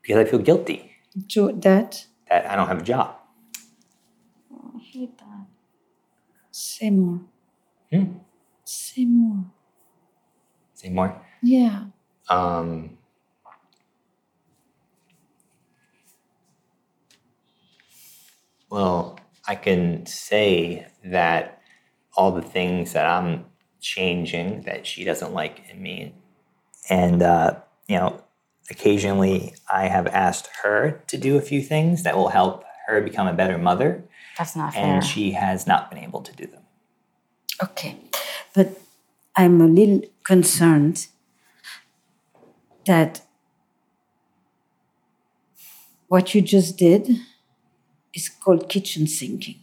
[0.00, 0.92] Because I feel guilty.
[1.26, 3.16] Do that that I don't have a job.
[4.52, 5.46] Oh, I hate that.
[6.50, 7.20] Say more.
[7.92, 8.04] Hmm?
[8.64, 9.44] Say more.
[10.74, 11.20] Say more?
[11.42, 11.84] Yeah.
[12.28, 12.98] Um,
[18.70, 21.62] well, I can say that
[22.16, 23.46] all the things that I'm
[23.80, 26.14] changing that she doesn't like in me,
[26.90, 27.54] and uh,
[27.86, 28.22] you know,
[28.70, 33.26] occasionally I have asked her to do a few things that will help her become
[33.26, 34.04] a better mother.
[34.36, 34.84] That's not fair.
[34.84, 36.62] And she has not been able to do them.
[37.62, 37.96] Okay.
[38.54, 38.80] But
[39.36, 41.06] I'm a little concerned
[42.86, 43.22] that
[46.08, 47.08] what you just did
[48.14, 49.60] is called kitchen sinking.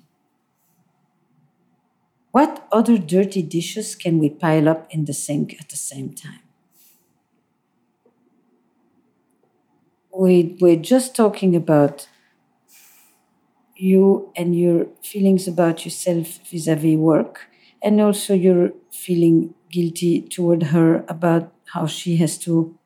[2.31, 6.44] What other dirty dishes can we pile up in the sink at the same time?
[10.17, 12.07] We we're just talking about
[13.75, 17.47] you and your feelings about yourself vis-a-vis work
[17.83, 22.77] and also your feeling guilty toward her about how she has to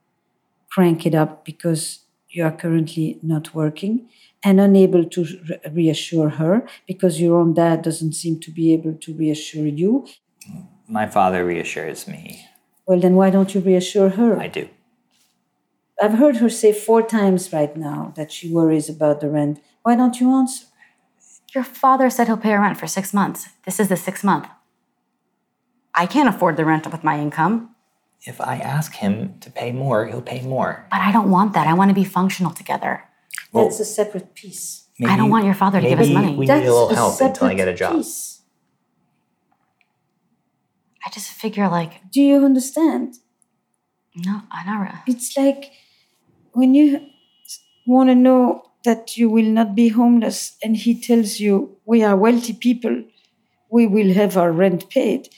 [0.72, 2.00] crank it up because
[2.30, 4.10] you are currently not working
[4.44, 8.94] and unable to re- reassure her because your own dad doesn't seem to be able
[8.94, 10.08] to reassure you.
[10.88, 12.46] My father reassures me.
[12.88, 14.40] Well, then why don't you reassure her?
[14.40, 14.70] I do.
[16.02, 19.62] I've heard her say four times right now that she worries about the rent.
[19.84, 20.66] Why don't you answer?
[21.54, 23.50] Your father said he'll pay her rent for six months.
[23.66, 24.48] This is the sixth month.
[25.96, 27.76] I can't afford the rent with my income.
[28.22, 30.86] If I ask him to pay more, he'll pay more.
[30.92, 31.68] But I don't want that.
[31.68, 33.04] I want to be functional together.
[33.52, 34.86] Well, That's a separate piece.
[35.06, 36.36] I don't want your father to give us maybe money.
[36.36, 37.96] We That's need a little a help until I get a job.
[37.96, 38.42] piece.
[41.06, 43.16] I just figure like, Do you understand?
[44.16, 45.00] no, I never.
[45.08, 45.72] It's like
[46.54, 47.02] when you
[47.86, 52.16] want to know that you will not be homeless and he tells you, We are
[52.16, 53.04] wealthy people,
[53.70, 55.30] we will have our rent paid.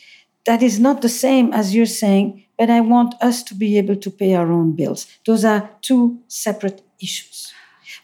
[0.46, 3.96] That is not the same as you're saying, but I want us to be able
[3.96, 5.08] to pay our own bills.
[5.26, 7.54] Those are two separate issues.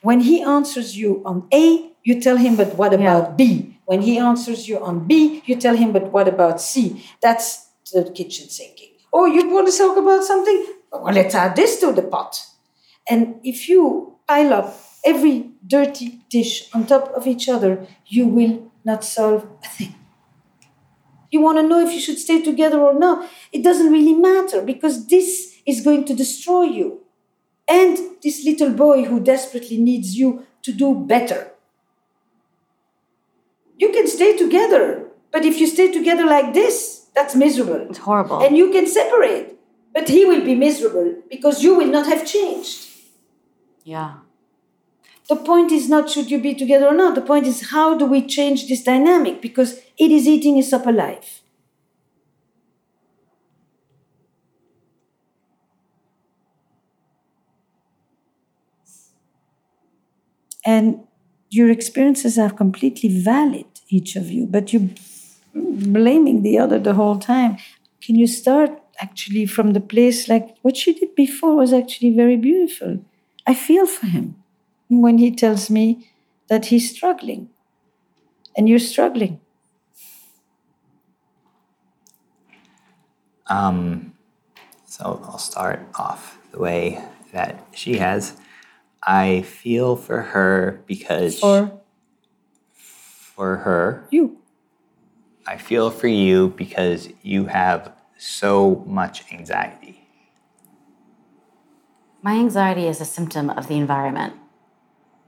[0.02, 3.78] When he answers you on A, you tell him, But what about B?
[3.86, 7.04] When he answers you on B, you tell him, But what about C?
[7.22, 8.90] That's the kitchen sinking.
[9.14, 10.66] Oh, you want to talk about something?
[10.92, 12.40] Well, let's add this to the pot.
[13.10, 18.72] And if you pile up every dirty dish on top of each other, you will
[18.84, 19.96] not solve a thing.
[21.32, 23.30] You want to know if you should stay together or not?
[23.52, 27.02] It doesn't really matter because this is going to destroy you.
[27.68, 31.52] And this little boy who desperately needs you to do better.
[33.78, 37.88] You can stay together, but if you stay together like this, that's miserable.
[37.90, 38.40] It's horrible.
[38.40, 39.58] And you can separate,
[39.94, 42.87] but he will be miserable because you will not have changed.
[43.88, 44.18] Yeah.
[45.30, 47.14] The point is not should you be together or not.
[47.14, 50.88] The point is how do we change this dynamic because it is eating us up
[50.88, 51.42] alive.
[60.66, 61.00] And
[61.50, 64.90] your experiences are completely valid, each of you, but you're
[65.54, 67.58] blaming the other the whole time.
[68.02, 72.36] Can you start actually from the place like what she did before was actually very
[72.36, 73.00] beautiful?
[73.48, 74.44] I feel for him
[74.90, 76.12] when he tells me
[76.50, 77.50] that he's struggling
[78.56, 79.40] and you're struggling.
[83.48, 84.14] Um,
[84.86, 88.36] so I'll start off the way that she has.
[89.02, 91.80] I feel for her because Or
[92.74, 94.40] for her, you.
[95.46, 99.97] I feel for you because you have so much anxiety.
[102.28, 104.34] My anxiety is a symptom of the environment.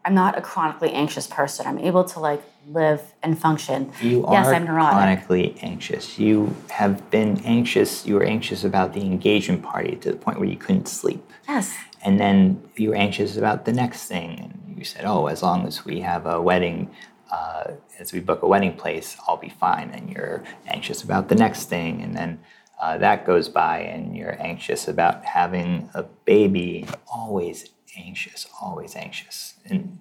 [0.04, 1.66] I'm not a chronically anxious person.
[1.66, 3.94] I'm able to like live and function.
[4.02, 4.98] You yes, are I'm neurotic.
[4.98, 6.20] chronically anxious.
[6.20, 8.06] You have been anxious.
[8.06, 11.24] You were anxious about the engagement party to the point where you couldn't sleep.
[11.48, 11.74] Yes.
[12.02, 14.38] And then you were anxious about the next thing.
[14.68, 16.90] And you said, oh, as long as we have a wedding,
[17.32, 19.92] uh, as we book a wedding place, I'll be fine.
[19.92, 22.02] And you're anxious about the next thing.
[22.02, 22.40] And then
[22.80, 26.88] uh, that goes by, and you're anxious about having a baby.
[27.12, 29.56] Always anxious, always anxious.
[29.66, 30.00] And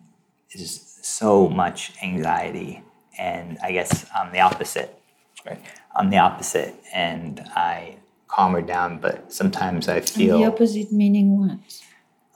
[0.51, 2.83] it's just so much anxiety.
[3.19, 4.95] And I guess I'm the opposite.
[5.45, 5.61] Right?
[5.97, 6.75] I'm the opposite.
[6.95, 7.97] And I
[8.29, 11.59] calm her down, but sometimes I And feel the opposite meaning what?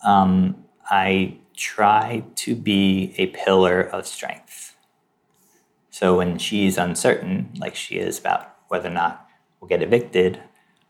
[0.02, 4.74] um, I try to be a pillar of strength.
[5.90, 9.21] So when she's uncertain, like she is about whether or not
[9.62, 10.40] we'll get evicted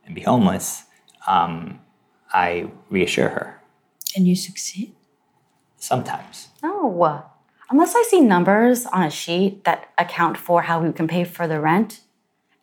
[0.07, 0.85] and be homeless,
[1.29, 1.79] um,
[2.33, 3.61] I reassure her
[4.17, 4.95] And you succeed?
[5.77, 6.49] sometimes.
[6.63, 7.27] No.
[7.71, 11.47] Unless I see numbers on a sheet that account for how we can pay for
[11.49, 12.01] the rent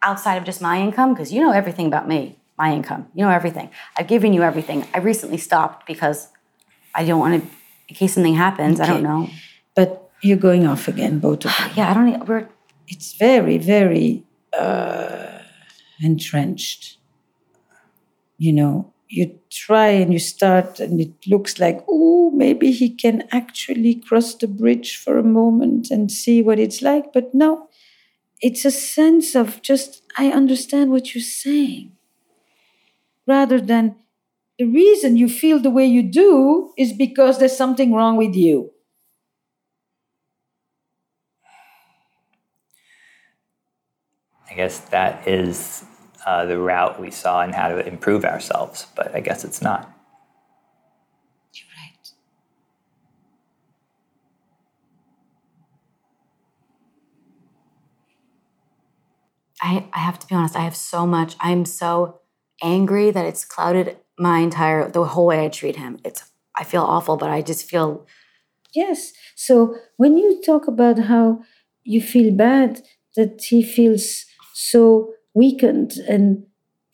[0.02, 3.08] outside of just my income, because you know everything about me, my income.
[3.14, 3.70] You know everything.
[3.98, 4.88] I've given you everything.
[4.94, 6.30] I recently stopped because
[6.96, 7.50] I don't want to,
[7.90, 9.30] in case something happens, I don't know.
[9.76, 11.66] But you're going off again, both of you.
[11.76, 12.48] Yeah, I don't, we're,
[12.88, 14.24] It's very, very
[14.58, 15.29] uh,
[16.02, 16.98] entrenched.
[18.38, 23.28] You know, you try and you start, and it looks like, oh, maybe he can
[23.32, 27.12] actually cross the bridge for a moment and see what it's like.
[27.12, 27.68] But no,
[28.42, 31.94] it's a sense of just, I understand what you're saying.
[33.26, 33.96] Rather than
[34.60, 38.72] the reason you feel the way you do is because there's something wrong with you.
[44.60, 45.86] Guess that is
[46.26, 49.90] uh, the route we saw in how to improve ourselves, but I guess it's not.
[51.54, 52.10] You're right.
[59.62, 62.20] I, I have to be honest, I have so much, I'm so
[62.62, 66.00] angry that it's clouded my entire, the whole way I treat him.
[66.04, 68.06] It's, I feel awful, but I just feel,
[68.76, 69.14] Yes.
[69.36, 71.42] So when you talk about how
[71.84, 72.84] you feel bad
[73.16, 74.26] that he feels
[74.60, 76.44] so weakened and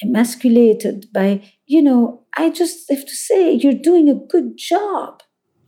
[0.04, 5.22] emasculated by, you know, I just have to say you're doing a good job.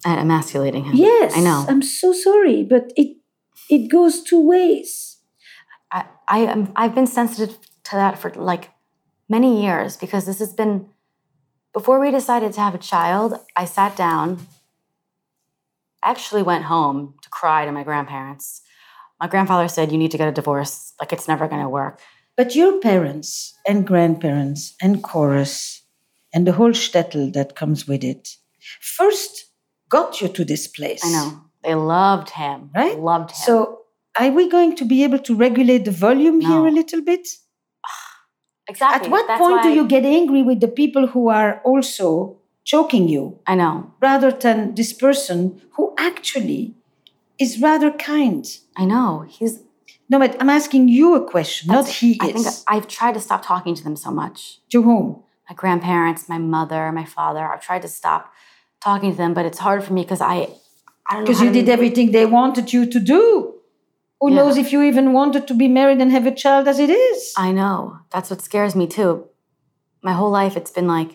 [0.05, 0.95] at emasculating him.
[0.95, 1.33] Yes.
[1.35, 1.65] I know.
[1.67, 3.17] I'm so sorry, but it
[3.69, 5.17] it goes two ways.
[5.91, 8.69] I, I am, I've been sensitive to that for like
[9.27, 10.87] many years because this has been
[11.73, 13.33] before we decided to have a child.
[13.55, 14.45] I sat down,
[16.03, 18.61] actually went home to cry to my grandparents.
[19.19, 20.93] My grandfather said, You need to get a divorce.
[20.99, 21.99] Like, it's never going to work.
[22.35, 25.81] But your parents and grandparents and chorus
[26.33, 28.29] and the whole shtetl that comes with it
[28.79, 29.45] first
[29.89, 31.01] got you to this place.
[31.03, 31.41] I know.
[31.63, 32.69] They loved him.
[32.75, 32.99] Right?
[32.99, 33.37] Loved him.
[33.37, 33.79] So,
[34.19, 36.47] are we going to be able to regulate the volume No.
[36.47, 37.27] here a little bit?
[38.69, 39.07] exactly.
[39.07, 43.07] At what That's point do you get angry with the people who are also choking
[43.07, 43.93] you I know.
[44.01, 46.75] rather than this person who actually
[47.39, 48.45] is rather kind?
[48.75, 49.25] I know.
[49.27, 49.59] He's.
[50.09, 52.33] No, but I'm asking you a question, not he I is.
[52.43, 54.59] think I've tried to stop talking to them so much.
[54.69, 55.23] to whom?
[55.49, 57.45] My grandparents, my mother, my father.
[57.45, 58.31] I've tried to stop
[58.81, 60.35] talking to them, but it's hard for me because I,
[61.07, 61.25] I don't know.
[61.25, 63.53] Because you did everything they wanted you to do.
[64.21, 64.37] Who Yeah.
[64.37, 67.33] knows if you even wanted to be married and have a child as it is?
[67.37, 67.99] I know.
[68.11, 69.25] That's what scares me too.
[70.01, 71.09] My whole life, it's been like,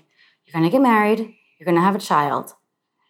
[0.45, 1.19] you're going to get married,
[1.59, 2.55] you're going to have a child.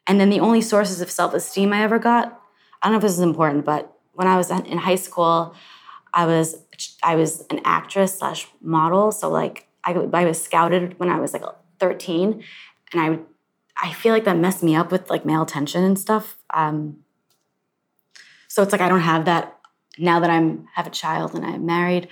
[0.07, 2.41] And then the only sources of self esteem I ever got,
[2.83, 5.55] I don't know if this is important, but when I was in high school,
[6.13, 6.57] I was
[7.03, 9.13] I was an actress slash model.
[9.13, 11.45] So like I, I was scouted when I was like
[11.79, 12.43] 13,
[12.93, 13.25] and I would
[13.81, 16.39] I feel like that messed me up with like male attention and stuff.
[16.53, 16.99] Um,
[18.49, 19.59] so it's like I don't have that
[19.99, 22.09] now that I'm have a child and I'm married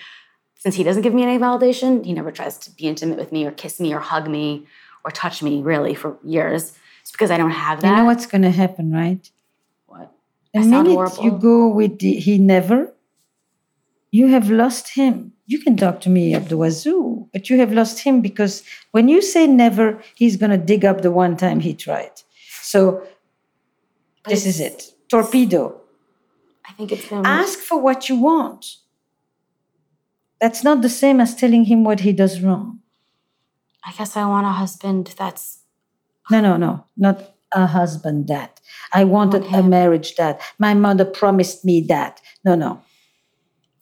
[0.61, 3.47] since he doesn't give me any validation, he never tries to be intimate with me
[3.47, 4.67] or kiss me or hug me
[5.05, 6.77] or touch me really for years.
[7.01, 7.89] It's because I don't have that.
[7.89, 9.31] You know what's going to happen, right?
[10.53, 12.93] The I minute you go with the he never,
[14.11, 15.33] you have lost him.
[15.47, 19.09] You can talk to me up the wazoo, but you have lost him because when
[19.09, 22.13] you say never, he's going to dig up the one time he tried.
[22.63, 23.07] So
[24.23, 24.95] But this is it.
[25.09, 25.81] Torpedo.
[26.69, 28.77] I think it's Ask for what you want.
[30.41, 32.81] That's not the same as telling him what he does wrong.
[33.85, 35.61] I guess I want a husband that's
[36.31, 38.61] No, no, no, not a husband that.
[38.93, 40.41] I wanted a marriage that.
[40.59, 42.21] My mother promised me that.
[42.45, 42.83] No, no.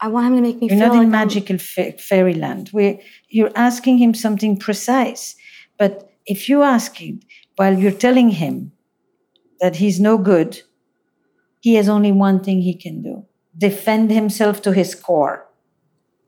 [0.00, 2.68] I want him to make me You're feel not like in magical fa- fairyland.
[2.68, 2.98] Where
[3.28, 5.34] you're asking him something precise.
[5.78, 7.20] But if you ask him
[7.56, 8.72] while you're telling him
[9.60, 10.62] that he's no good,
[11.60, 13.24] he has only one thing he can do
[13.58, 15.46] defend himself to his core.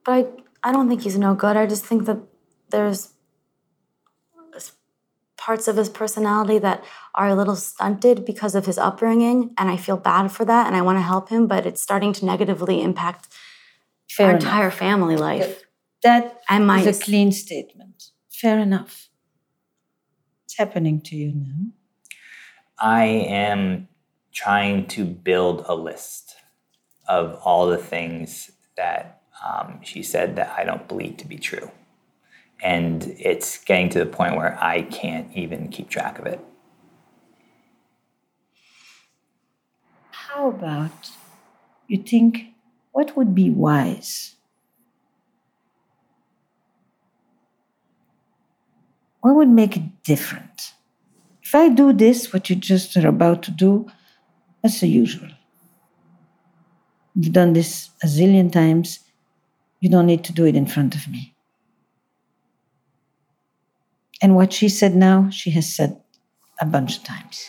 [0.05, 0.13] But
[0.65, 1.57] I, I don't think he's no good.
[1.57, 2.19] I just think that
[2.71, 3.13] there's
[5.51, 9.77] parts of his personality that are a little stunted because of his upbringing, and I
[9.77, 12.81] feel bad for that, and I want to help him, but it's starting to negatively
[12.81, 13.27] impact
[14.09, 14.43] Fair our enough.
[14.45, 15.65] entire family life.
[16.05, 18.13] That And mine is a clean statement.
[18.31, 19.09] Fair enough.
[20.45, 21.73] It's happening to you now.
[22.79, 23.07] I
[23.47, 23.89] am
[24.33, 26.37] trying to build a list
[27.09, 31.73] of all the things that um, she said that I don't believe to be true.
[32.63, 36.41] And it's getting to the point where I can't even keep track of it.
[40.11, 41.11] How about
[41.89, 42.47] you think
[42.93, 44.37] what would be wise?
[49.21, 50.73] What would make it different?
[51.43, 53.91] If I do this, what you just are about to do,
[54.63, 55.29] that's the usual.
[57.15, 59.01] You've done this a zillion times.
[59.81, 61.35] You don't need to do it in front of me.
[64.23, 66.01] And what she said now, she has said
[66.61, 67.49] a bunch of times.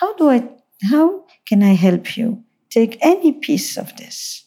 [0.00, 0.48] How do I,
[0.90, 4.46] how can I help you take any piece of this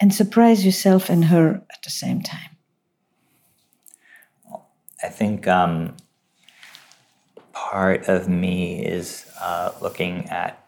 [0.00, 2.56] and surprise yourself and her at the same time?
[5.02, 5.96] I think um,
[7.52, 10.64] part of me is uh, looking at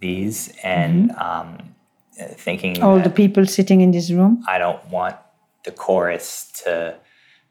[0.00, 1.73] these and um,
[2.20, 4.44] Uh, thinking All that the people sitting in this room?
[4.46, 5.16] I don't want
[5.64, 6.96] the chorus to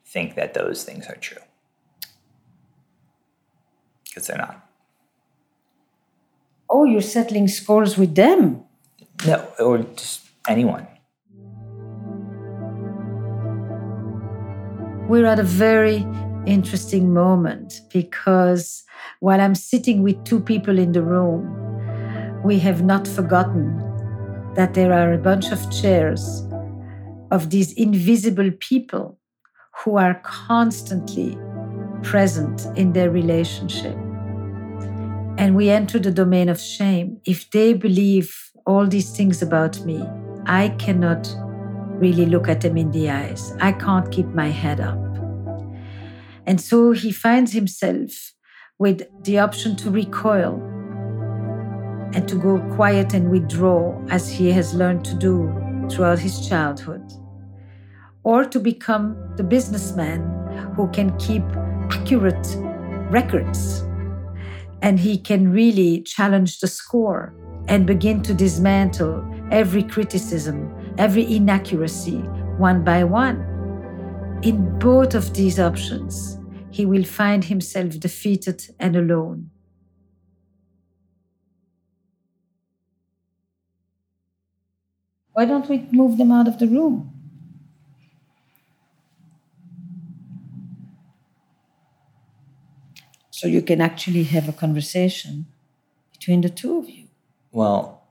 [0.05, 1.41] think that those things are true.
[4.05, 4.65] Because they're not.
[6.69, 8.63] Oh, you're settling scores with them.
[9.27, 10.87] No, or just anyone.
[15.09, 16.05] We're at a very
[16.45, 18.83] interesting moment because
[19.19, 23.82] while I'm sitting with two people in the room, we have not forgotten
[24.55, 26.45] that there are a bunch of chairs
[27.31, 29.17] of these invisible people
[29.83, 31.37] who are constantly
[32.03, 33.95] present in their relationship.
[35.37, 37.19] And we enter the domain of shame.
[37.25, 40.03] If they believe all these things about me,
[40.45, 41.33] I cannot
[41.99, 43.53] really look at them in the eyes.
[43.59, 44.99] I can't keep my head up.
[46.45, 48.33] And so he finds himself
[48.77, 50.61] with the option to recoil
[52.13, 55.51] and to go quiet and withdraw as he has learned to do
[55.89, 57.03] throughout his childhood,
[58.23, 60.21] or to become the businessman
[60.75, 61.43] who can keep
[61.91, 62.55] accurate
[63.09, 63.83] records
[64.83, 67.33] and he can really challenge the score
[67.69, 72.19] and begin to dismantle every criticism, every inaccuracy,
[72.57, 73.37] one by one.
[74.43, 76.37] In both of these options,
[76.69, 79.49] he will find himself defeated and alone.
[85.33, 87.09] Why don't we move them out of the room?
[93.31, 95.47] So you can actually have a conversation
[96.11, 97.07] between the two of you.
[97.51, 98.03] Well,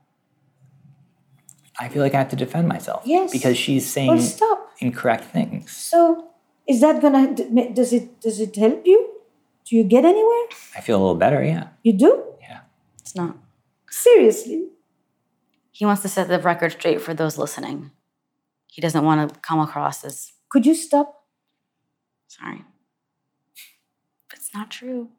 [1.79, 3.03] I feel like I have to defend myself.
[3.05, 3.31] Yes.
[3.31, 4.69] Because she's saying Well, stop.
[4.79, 5.71] incorrect things.
[5.71, 6.29] So
[6.67, 7.33] is that gonna
[7.73, 8.99] does it does it help you?
[9.65, 10.47] Do you get anywhere?
[10.75, 11.69] I feel a little better, yeah.
[11.83, 12.23] You do?
[12.41, 12.59] Yeah.
[12.99, 13.37] It's not.
[13.89, 14.67] Seriously?
[15.73, 17.91] He wants to set the record straight for those listening.
[18.67, 21.19] He doesn't want to come across as Could you stop?
[22.27, 22.63] sorry.
[24.29, 25.09] But it's not true.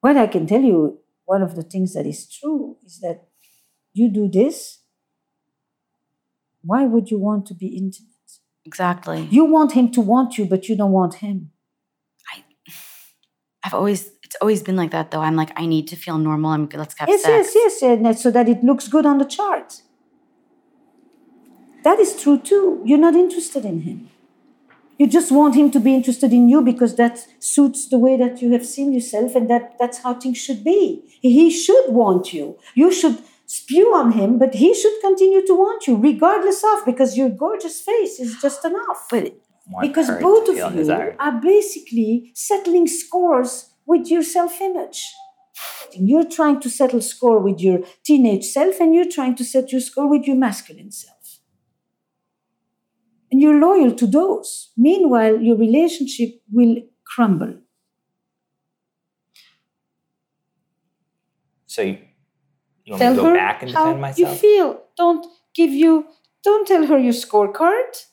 [0.00, 3.28] What I can tell you, one of the things that is true is that
[3.92, 4.80] you do this.
[6.62, 8.10] Why would you want to be intimate?
[8.64, 9.28] Exactly.
[9.30, 11.50] You want him to want you, but you don't want him.
[12.34, 12.44] I,
[13.62, 15.20] I've always, it's always been like that though.
[15.20, 16.50] I'm like, I need to feel normal.
[16.50, 17.54] I'm let's have Yes, sex.
[17.54, 19.82] yes, yes, and that- so that it looks good on the chart.
[21.84, 22.82] That is true too.
[22.84, 24.10] You're not interested in him.
[24.98, 28.40] You just want him to be interested in you because that suits the way that
[28.42, 31.02] you have seen yourself, and that, that's how things should be.
[31.20, 32.56] He should want you.
[32.74, 37.16] You should spew on him, but he should continue to want you, regardless of, because
[37.18, 39.06] your gorgeous face is just enough.
[39.10, 39.34] But
[39.68, 41.16] Want because both of you desired.
[41.18, 45.12] are basically settling scores with your self image.
[45.92, 49.80] You're trying to settle score with your teenage self, and you're trying to set your
[49.80, 51.38] score with your masculine self.
[53.30, 54.70] And you're loyal to those.
[54.76, 57.54] Meanwhile, your relationship will crumble.
[61.66, 61.98] So you,
[62.84, 64.18] you want Tell me to go back and defend myself?
[64.18, 64.82] you feel.
[64.96, 66.06] Don't give you.
[66.44, 68.04] Don't tell her your scorecard.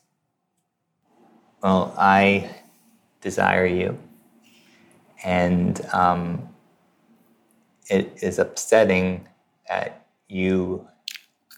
[1.61, 2.49] Well, I
[3.21, 3.99] desire you.
[5.23, 6.49] And um,
[7.89, 9.27] it is upsetting
[9.69, 10.87] that you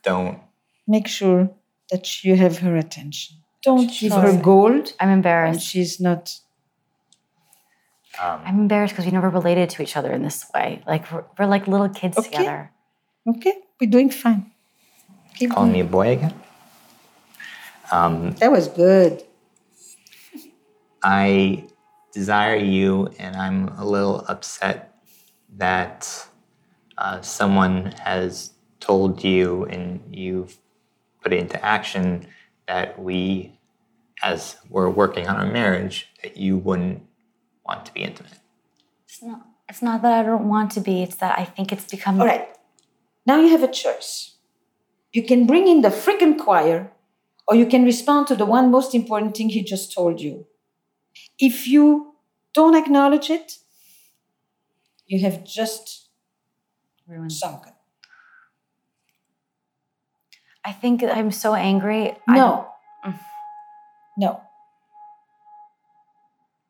[0.04, 0.40] don't.
[0.88, 1.50] Make sure
[1.92, 3.38] that you have her attention.
[3.64, 5.66] Don't give her gold, I'm and embarrassed.
[5.66, 6.40] she's not
[8.22, 10.84] Um, I'm embarrassed because we never related to each other in this way.
[10.86, 12.30] Like we're, we're like little kids Okay.
[12.30, 12.72] together.
[13.28, 14.52] Okay, we're doing fine.
[15.36, 15.74] Keep calling going.
[15.74, 16.34] me a boy again.
[17.92, 19.24] Um, That was good.
[21.02, 21.64] I
[22.14, 24.96] desire you, and I'm a little upset
[25.58, 26.28] that
[26.98, 30.58] uh, someone has told you and you've
[31.22, 32.28] put it into action
[32.68, 33.60] that we,
[34.22, 37.04] as we're working on our marriage, that you wouldn't
[37.66, 38.40] want to be intimate.
[39.08, 39.42] It's not.
[39.70, 41.02] It's not that I don't want to be.
[41.02, 42.20] It's that I think it's become.
[42.22, 42.48] All right.
[43.26, 44.36] Now you have a choice.
[45.14, 46.92] You can bring in the freaking choir,
[47.48, 50.46] or you can respond to the one most important thing he just told you.
[51.40, 52.14] If you
[52.54, 53.58] don't acknowledge it,
[55.08, 56.10] you have just
[57.08, 57.32] ruined.
[57.32, 57.74] sunken.
[60.66, 62.12] I think I'm so angry.
[62.28, 62.68] I- No.
[63.06, 63.20] Mm.
[64.18, 64.42] No.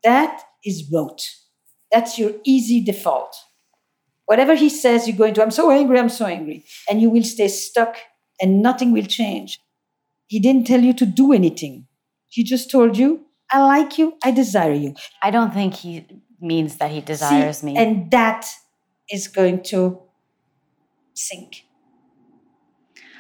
[0.04, 1.24] That is rote.
[1.92, 3.36] That's your easy default.
[4.26, 6.66] Whatever he says, you're going to, I'm so angry, I'm so angry.
[6.90, 7.98] And you will stay stuck
[8.42, 9.60] and nothing will change.
[10.28, 11.88] He didn't tell you to do anything.
[12.30, 14.96] He just told you, I like you, I desire you.
[15.22, 16.08] I don't think he
[16.42, 17.78] means that he desires See, me.
[17.78, 18.48] And that
[19.12, 20.02] is going to
[21.14, 21.66] sink.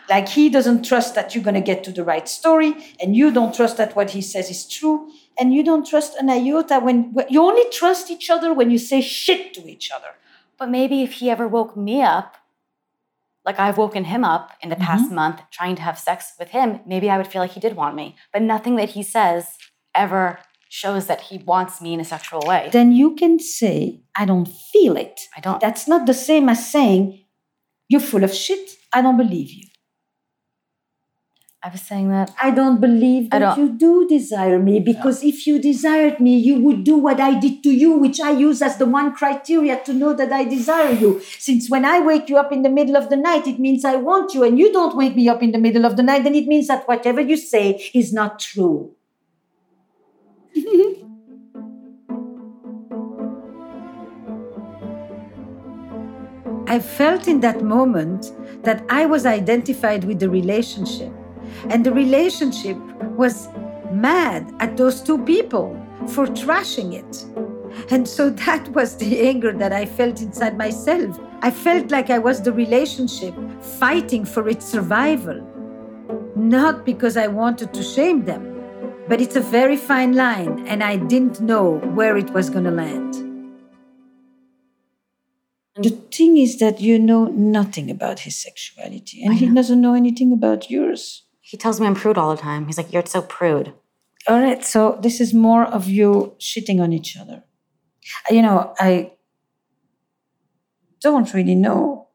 [0.10, 3.32] Like he doesn't trust that you're going to get to the right story, and you
[3.32, 5.10] don't trust that what he says is true,
[5.40, 8.78] and you don't trust an iota when, when you only trust each other when you
[8.78, 10.12] say shit to each other.
[10.60, 12.38] but maybe if he ever woke me up,
[13.46, 15.16] like I've woken him up in the past mm-hmm.
[15.16, 17.96] month trying to have sex with him, maybe I would feel like he did want
[17.96, 18.16] me.
[18.32, 19.58] But nothing that he says
[19.96, 20.40] ever
[20.70, 22.70] shows that he wants me in a sexual way.
[22.72, 25.22] Then you can say, I don't feel it.
[25.38, 25.60] I don't.
[25.62, 27.24] That's not the same as saying,
[27.90, 28.72] you're full of shit.
[28.92, 29.68] I don't believe you.
[31.66, 32.30] I was saying that.
[32.42, 36.60] I don't believe that don't- you do desire me because if you desired me, you
[36.60, 39.94] would do what I did to you, which I use as the one criteria to
[39.94, 41.22] know that I desire you.
[41.40, 43.96] Since when I wake you up in the middle of the night, it means I
[43.96, 46.36] want you, and you don't wake me up in the middle of the night, then
[46.36, 48.94] it means that whatever you say is not true.
[56.68, 58.34] I felt in that moment
[58.64, 61.12] that I was identified with the relationship.
[61.70, 62.78] And the relationship
[63.18, 63.48] was
[63.92, 67.92] mad at those two people for trashing it.
[67.92, 71.20] And so that was the anger that I felt inside myself.
[71.42, 75.42] I felt like I was the relationship fighting for its survival.
[76.36, 78.53] Not because I wanted to shame them,
[79.08, 82.72] but it's a very fine line, and I didn't know where it was going to
[82.72, 83.14] land.
[85.76, 90.32] The thing is that you know nothing about his sexuality, and he doesn't know anything
[90.32, 91.24] about yours.
[91.42, 92.68] He tells me I'm prude all the time.
[92.68, 93.74] He's like, You're so prude.
[94.28, 97.44] All right, so this is more of you shitting on each other.
[98.30, 99.14] You know, I
[101.02, 102.08] don't really know.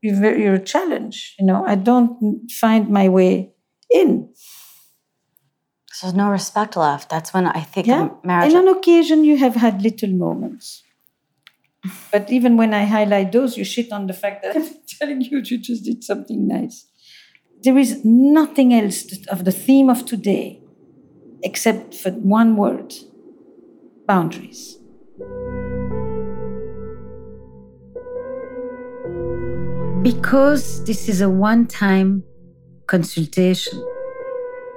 [0.00, 1.66] You're, you're a challenge, you know.
[1.66, 3.52] I don't find my way
[3.90, 4.32] in.
[5.98, 7.10] So no respect left.
[7.10, 8.10] That's when I think Yeah.
[8.22, 8.54] marriage.
[8.54, 10.84] And on occasion, you have had little moments.
[12.12, 14.68] But even when I highlight those, you shit on the fact that I'm
[15.00, 16.86] telling you you just did something nice.
[17.64, 20.60] There is nothing else of the theme of today
[21.42, 22.94] except for one word
[24.06, 24.78] boundaries.
[30.04, 32.22] Because this is a one time
[32.86, 33.84] consultation,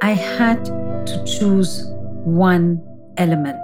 [0.01, 1.85] I had to choose
[2.23, 2.81] one
[3.17, 3.59] element,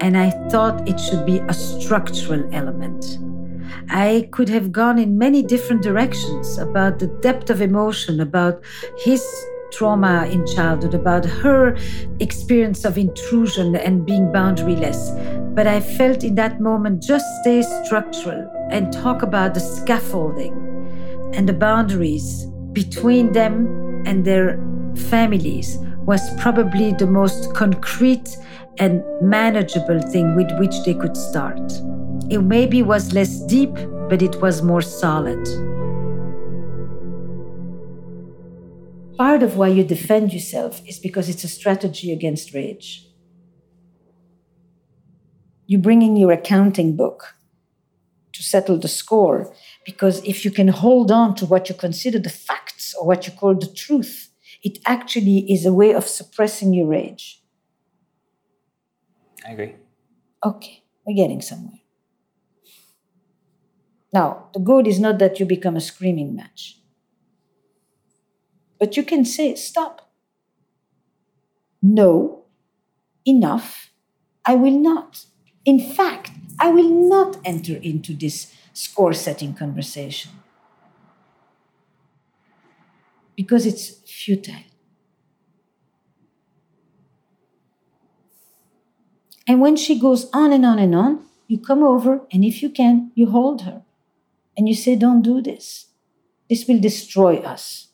[0.00, 3.18] and I thought it should be a structural element.
[3.90, 8.62] I could have gone in many different directions about the depth of emotion, about
[8.98, 9.22] his
[9.72, 11.76] trauma in childhood, about her
[12.20, 15.54] experience of intrusion and being boundaryless.
[15.54, 20.54] But I felt in that moment just stay structural and talk about the scaffolding
[21.34, 24.58] and the boundaries between them and their
[24.94, 25.78] families
[26.08, 28.38] was probably the most concrete
[28.78, 31.60] and manageable thing with which they could start.
[32.30, 33.74] It maybe was less deep,
[34.08, 35.44] but it was more solid.
[39.18, 43.06] Part of why you defend yourself is because it's a strategy against rage.
[45.66, 47.34] You bring in your accounting book
[48.32, 49.52] to settle the score
[49.84, 53.32] because if you can hold on to what you consider the facts or what you
[53.34, 54.27] call the truth,
[54.62, 57.42] it actually is a way of suppressing your rage.
[59.46, 59.76] I agree.
[60.44, 61.80] Okay, we're getting somewhere.
[64.12, 66.80] Now, the goal is not that you become a screaming match,
[68.78, 70.10] but you can say, stop.
[71.82, 72.44] No,
[73.26, 73.90] enough.
[74.44, 75.26] I will not.
[75.64, 80.32] In fact, I will not enter into this score setting conversation
[83.38, 84.64] because it's futile.
[89.46, 92.68] And when she goes on and on and on, you come over and if you
[92.68, 93.82] can, you hold her
[94.56, 95.86] and you say, Don't do this.
[96.50, 97.86] This will destroy us.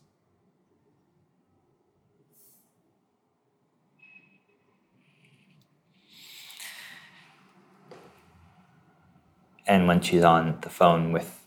[9.67, 11.45] And when she's on the phone with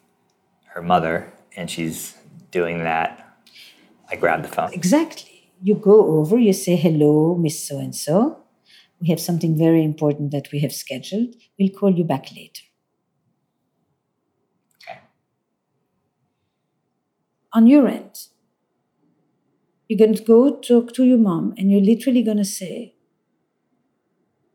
[0.76, 2.16] her mother and she's
[2.52, 3.27] doing that,
[4.10, 4.74] I grab the phone.
[4.74, 5.52] Exactly.
[5.62, 8.44] You go over, you say, Hello, Miss So and so.
[9.00, 11.36] We have something very important that we have scheduled.
[11.60, 12.64] We'll call you back later.
[14.82, 15.00] Okay.
[17.54, 18.28] On your end,
[19.88, 22.96] you're going to go talk to your mom and you're literally going to say,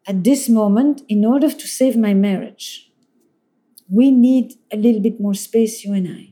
[0.06, 2.90] At this moment, in order to save my marriage,
[3.88, 6.31] we need a little bit more space, you and I.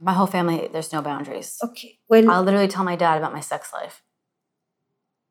[0.00, 1.58] My whole family, there's no boundaries.
[1.62, 1.98] Okay.
[2.08, 4.02] Well, I'll literally tell my dad about my sex life.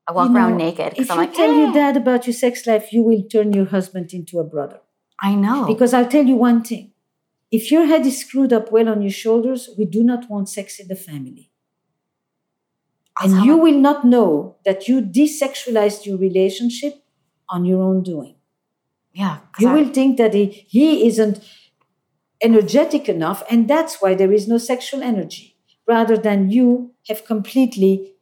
[0.07, 1.97] I walk you know, around naked because If I'm you like, tell your "Eh." dad
[1.97, 4.79] about your sex life, you will turn your husband into a brother.
[5.21, 5.65] I know.
[5.65, 6.91] Because I'll tell you one thing
[7.51, 10.79] if your head is screwed up well on your shoulders, we do not want sex
[10.79, 11.49] in the family.
[13.17, 17.03] I'll And you my- will not know that you desexualized your relationship
[17.49, 18.35] on your own doing.
[19.13, 19.39] Yeah.
[19.59, 21.39] You I- will think that he, he isn't
[22.41, 25.55] energetic enough, and that's why there is no sexual energy,
[25.87, 28.13] rather than you have completely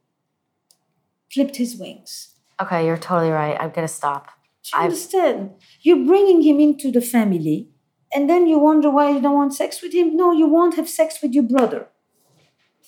[1.33, 2.35] clipped his wings.
[2.61, 3.57] Okay, you're totally right.
[3.59, 4.27] I'm gonna stop.
[4.63, 5.51] Do you I've- understand?
[5.81, 7.69] You're bringing him into the family,
[8.13, 10.15] and then you wonder why you don't want sex with him.
[10.15, 11.89] No, you won't have sex with your brother.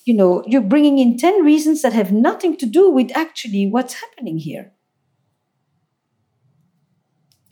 [0.05, 3.95] You know, you're bringing in 10 reasons that have nothing to do with actually what's
[3.95, 4.71] happening here.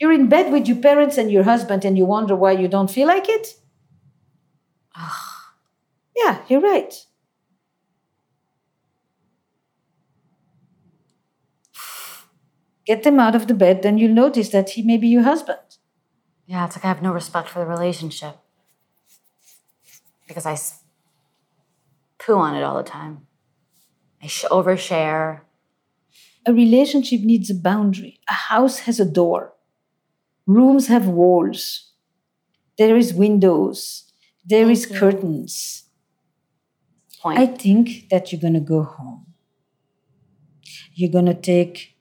[0.00, 2.90] You're in bed with your parents and your husband, and you wonder why you don't
[2.90, 3.54] feel like it?
[6.16, 6.92] Yeah, you're right.
[12.86, 15.58] Get them out of the bed, then you'll notice that he may be your husband.
[16.46, 18.36] Yeah, it's like I have no respect for the relationship
[20.28, 20.56] because I
[22.18, 23.26] poo on it all the time.
[24.22, 25.40] I sh- overshare.
[26.46, 28.20] A relationship needs a boundary.
[28.28, 29.54] A house has a door.
[30.46, 31.92] Rooms have walls.
[32.78, 34.05] There is windows.
[34.46, 35.84] There is curtains.
[37.20, 37.38] Point.
[37.38, 39.26] I think that you're going to go home.
[40.94, 41.96] You're going to take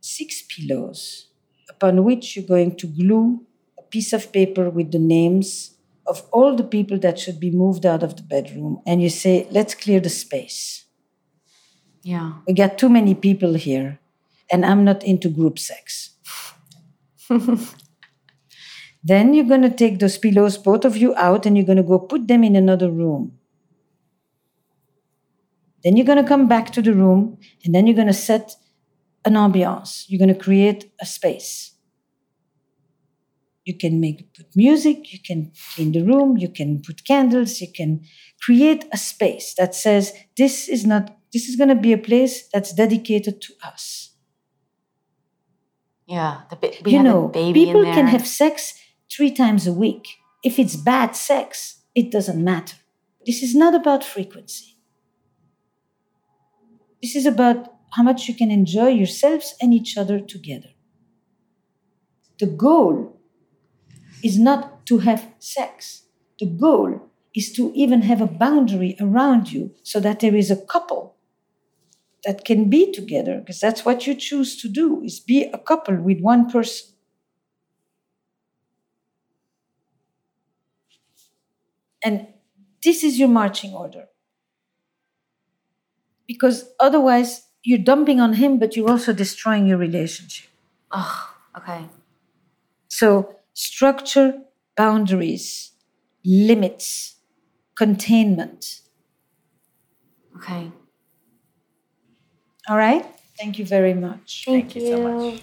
[0.00, 1.28] six pillows
[1.68, 3.46] upon which you're going to glue
[3.78, 5.76] a piece of paper with the names
[6.06, 8.80] of all the people that should be moved out of the bedroom.
[8.86, 10.84] And you say, let's clear the space.
[12.02, 12.32] yeah.
[12.46, 13.98] We got too many people here,
[14.50, 16.10] and I'm not into group sex.
[19.02, 21.82] then you're going to take those pillows, both of you, out, and you're going to
[21.82, 23.38] go put them in another room.
[25.82, 28.56] Then you're going to come back to the room, and then you're going to set
[29.24, 30.04] an ambiance.
[30.08, 31.72] You're going to create a space.
[33.64, 37.68] You can make put music, you can clean the room, you can put candles, you
[37.72, 38.02] can
[38.42, 42.48] create a space that says this is not this is going to be a place
[42.48, 44.16] that's dedicated to us.
[46.06, 46.40] Yeah.
[46.50, 47.94] The you know, a baby people in there.
[47.94, 48.74] can have sex
[49.10, 50.08] three times a week.
[50.42, 52.76] If it's bad sex, it doesn't matter.
[53.26, 54.76] This is not about frequency.
[57.02, 60.70] This is about how much you can enjoy yourselves and each other together.
[62.38, 63.20] The goal
[64.22, 66.04] is not to have sex.
[66.38, 70.56] The goal is to even have a boundary around you so that there is a
[70.56, 71.16] couple
[72.24, 75.96] that can be together because that's what you choose to do is be a couple
[75.96, 76.89] with one person
[82.04, 82.26] and
[82.84, 84.06] this is your marching order
[86.26, 90.48] because otherwise you're dumping on him but you're also destroying your relationship
[90.92, 91.84] Oh, okay.
[92.88, 94.42] so structure
[94.76, 95.72] boundaries
[96.24, 97.16] limits
[97.76, 98.80] containment
[100.36, 100.72] Okay.
[102.68, 103.04] all right
[103.38, 105.42] thank you very much Thank you so much.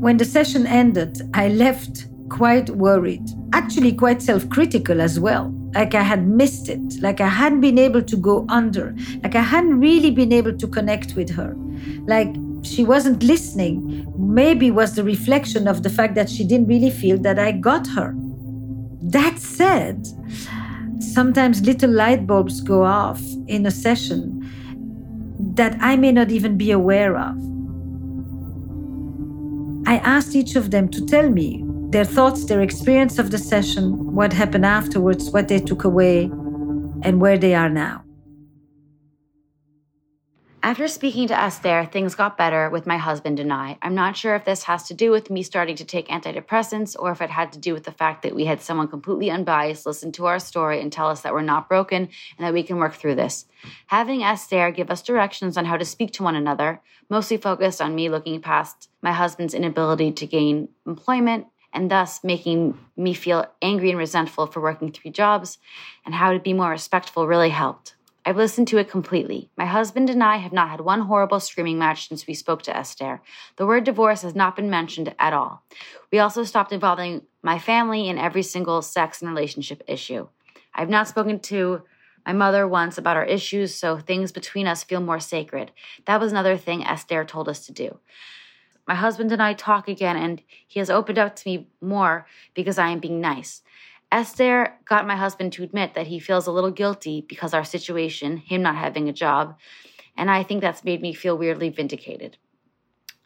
[0.00, 5.52] When the session ended, I left quite worried, actually quite self critical as well.
[5.74, 9.42] Like I had missed it, like I hadn't been able to go under, like I
[9.42, 11.54] hadn't really been able to connect with her.
[12.06, 16.90] Like she wasn't listening, maybe was the reflection of the fact that she didn't really
[16.90, 18.14] feel that I got her.
[19.02, 20.08] That said,
[20.98, 24.48] sometimes little light bulbs go off in a session
[25.56, 27.49] that I may not even be aware of.
[29.90, 34.14] I asked each of them to tell me their thoughts, their experience of the session,
[34.14, 36.26] what happened afterwards, what they took away,
[37.02, 38.04] and where they are now.
[40.62, 43.78] After speaking to Esther, things got better with my husband and I.
[43.80, 47.12] I'm not sure if this has to do with me starting to take antidepressants or
[47.12, 50.12] if it had to do with the fact that we had someone completely unbiased listen
[50.12, 52.92] to our story and tell us that we're not broken and that we can work
[52.92, 53.46] through this.
[53.86, 57.94] Having Esther give us directions on how to speak to one another, mostly focused on
[57.94, 63.88] me looking past my husband's inability to gain employment and thus making me feel angry
[63.88, 65.56] and resentful for working three jobs
[66.04, 67.94] and how to be more respectful really helped.
[68.30, 69.50] I've listened to it completely.
[69.56, 72.76] My husband and I have not had one horrible screaming match since we spoke to
[72.76, 73.22] Esther.
[73.56, 75.64] The word divorce has not been mentioned at all.
[76.12, 80.28] We also stopped involving my family in every single sex and relationship issue.
[80.72, 81.82] I've not spoken to
[82.24, 85.72] my mother once about our issues, so things between us feel more sacred.
[86.04, 87.98] That was another thing Esther told us to do.
[88.86, 92.78] My husband and I talk again, and he has opened up to me more because
[92.78, 93.62] I am being nice.
[94.12, 98.36] Esther got my husband to admit that he feels a little guilty because our situation,
[98.36, 99.56] him not having a job,
[100.16, 102.36] and I think that's made me feel weirdly vindicated.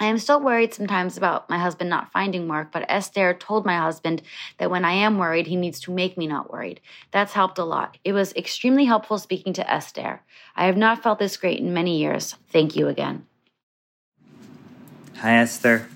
[0.01, 3.78] I am still worried sometimes about my husband not finding work, but Esther told my
[3.78, 4.22] husband
[4.59, 6.80] that when I am worried, he needs to make me not worried.
[7.12, 7.97] That's helped a lot.
[8.05, 10.20] It was extremely helpful speaking to Esther.
[10.57, 12.35] I have not felt this great in many years.
[12.51, 13.26] Thank you again.
[15.18, 15.89] Hi, Esther.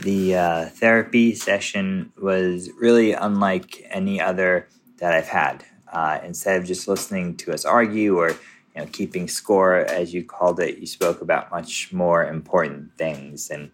[0.00, 5.64] The uh, therapy session was really unlike any other that I've had.
[5.92, 8.36] Uh, instead of just listening to us argue or you
[8.76, 13.50] know keeping score, as you called it, you spoke about much more important things.
[13.50, 13.72] And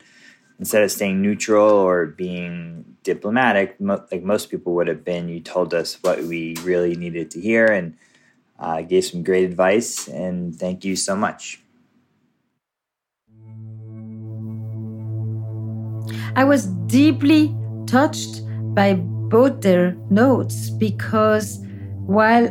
[0.58, 5.38] instead of staying neutral or being diplomatic, mo- like most people would have been, you
[5.38, 7.96] told us what we really needed to hear and
[8.58, 10.08] uh, gave some great advice.
[10.08, 11.60] And thank you so much.
[16.34, 17.54] I was deeply
[17.86, 18.42] touched
[18.74, 21.58] by both their notes because
[22.06, 22.48] while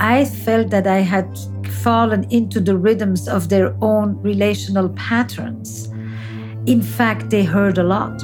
[0.00, 1.28] I felt that I had
[1.82, 5.88] fallen into the rhythms of their own relational patterns,
[6.68, 8.22] In fact, they heard a lot.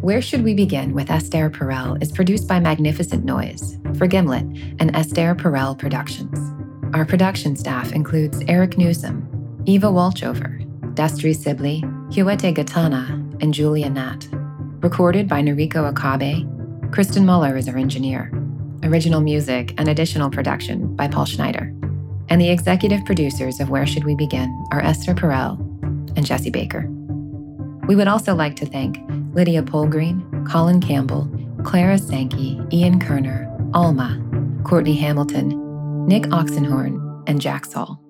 [0.08, 4.46] Where Should We Begin with Esther Perel is produced by Magnificent Noise for Gimlet
[4.78, 6.38] and Esther Perel Productions.
[6.94, 9.26] Our production staff includes Eric Nuzum,
[9.66, 14.26] Eva Wolchover, Destry Sibley, Hiwote Getaneh, and Julia Natt.
[14.82, 16.46] Recorded by Noriko Okabe,
[16.90, 18.32] Kristin Mueller is our engineer.
[18.84, 21.70] Original music and additional production by Paul Schneider.
[22.30, 25.58] And the executive producers of Where Should We Begin are Esther Perel
[26.16, 26.88] and Jesse Baker.
[27.88, 28.96] We would also like to thank
[29.32, 31.30] Lydia Polgreen, Colin Campbell,
[31.64, 34.18] Clara Sankey, Ian Kerner, Alma,
[34.64, 38.02] Courtney Hamilton, Nick Oxenhorn, and Jack Saul.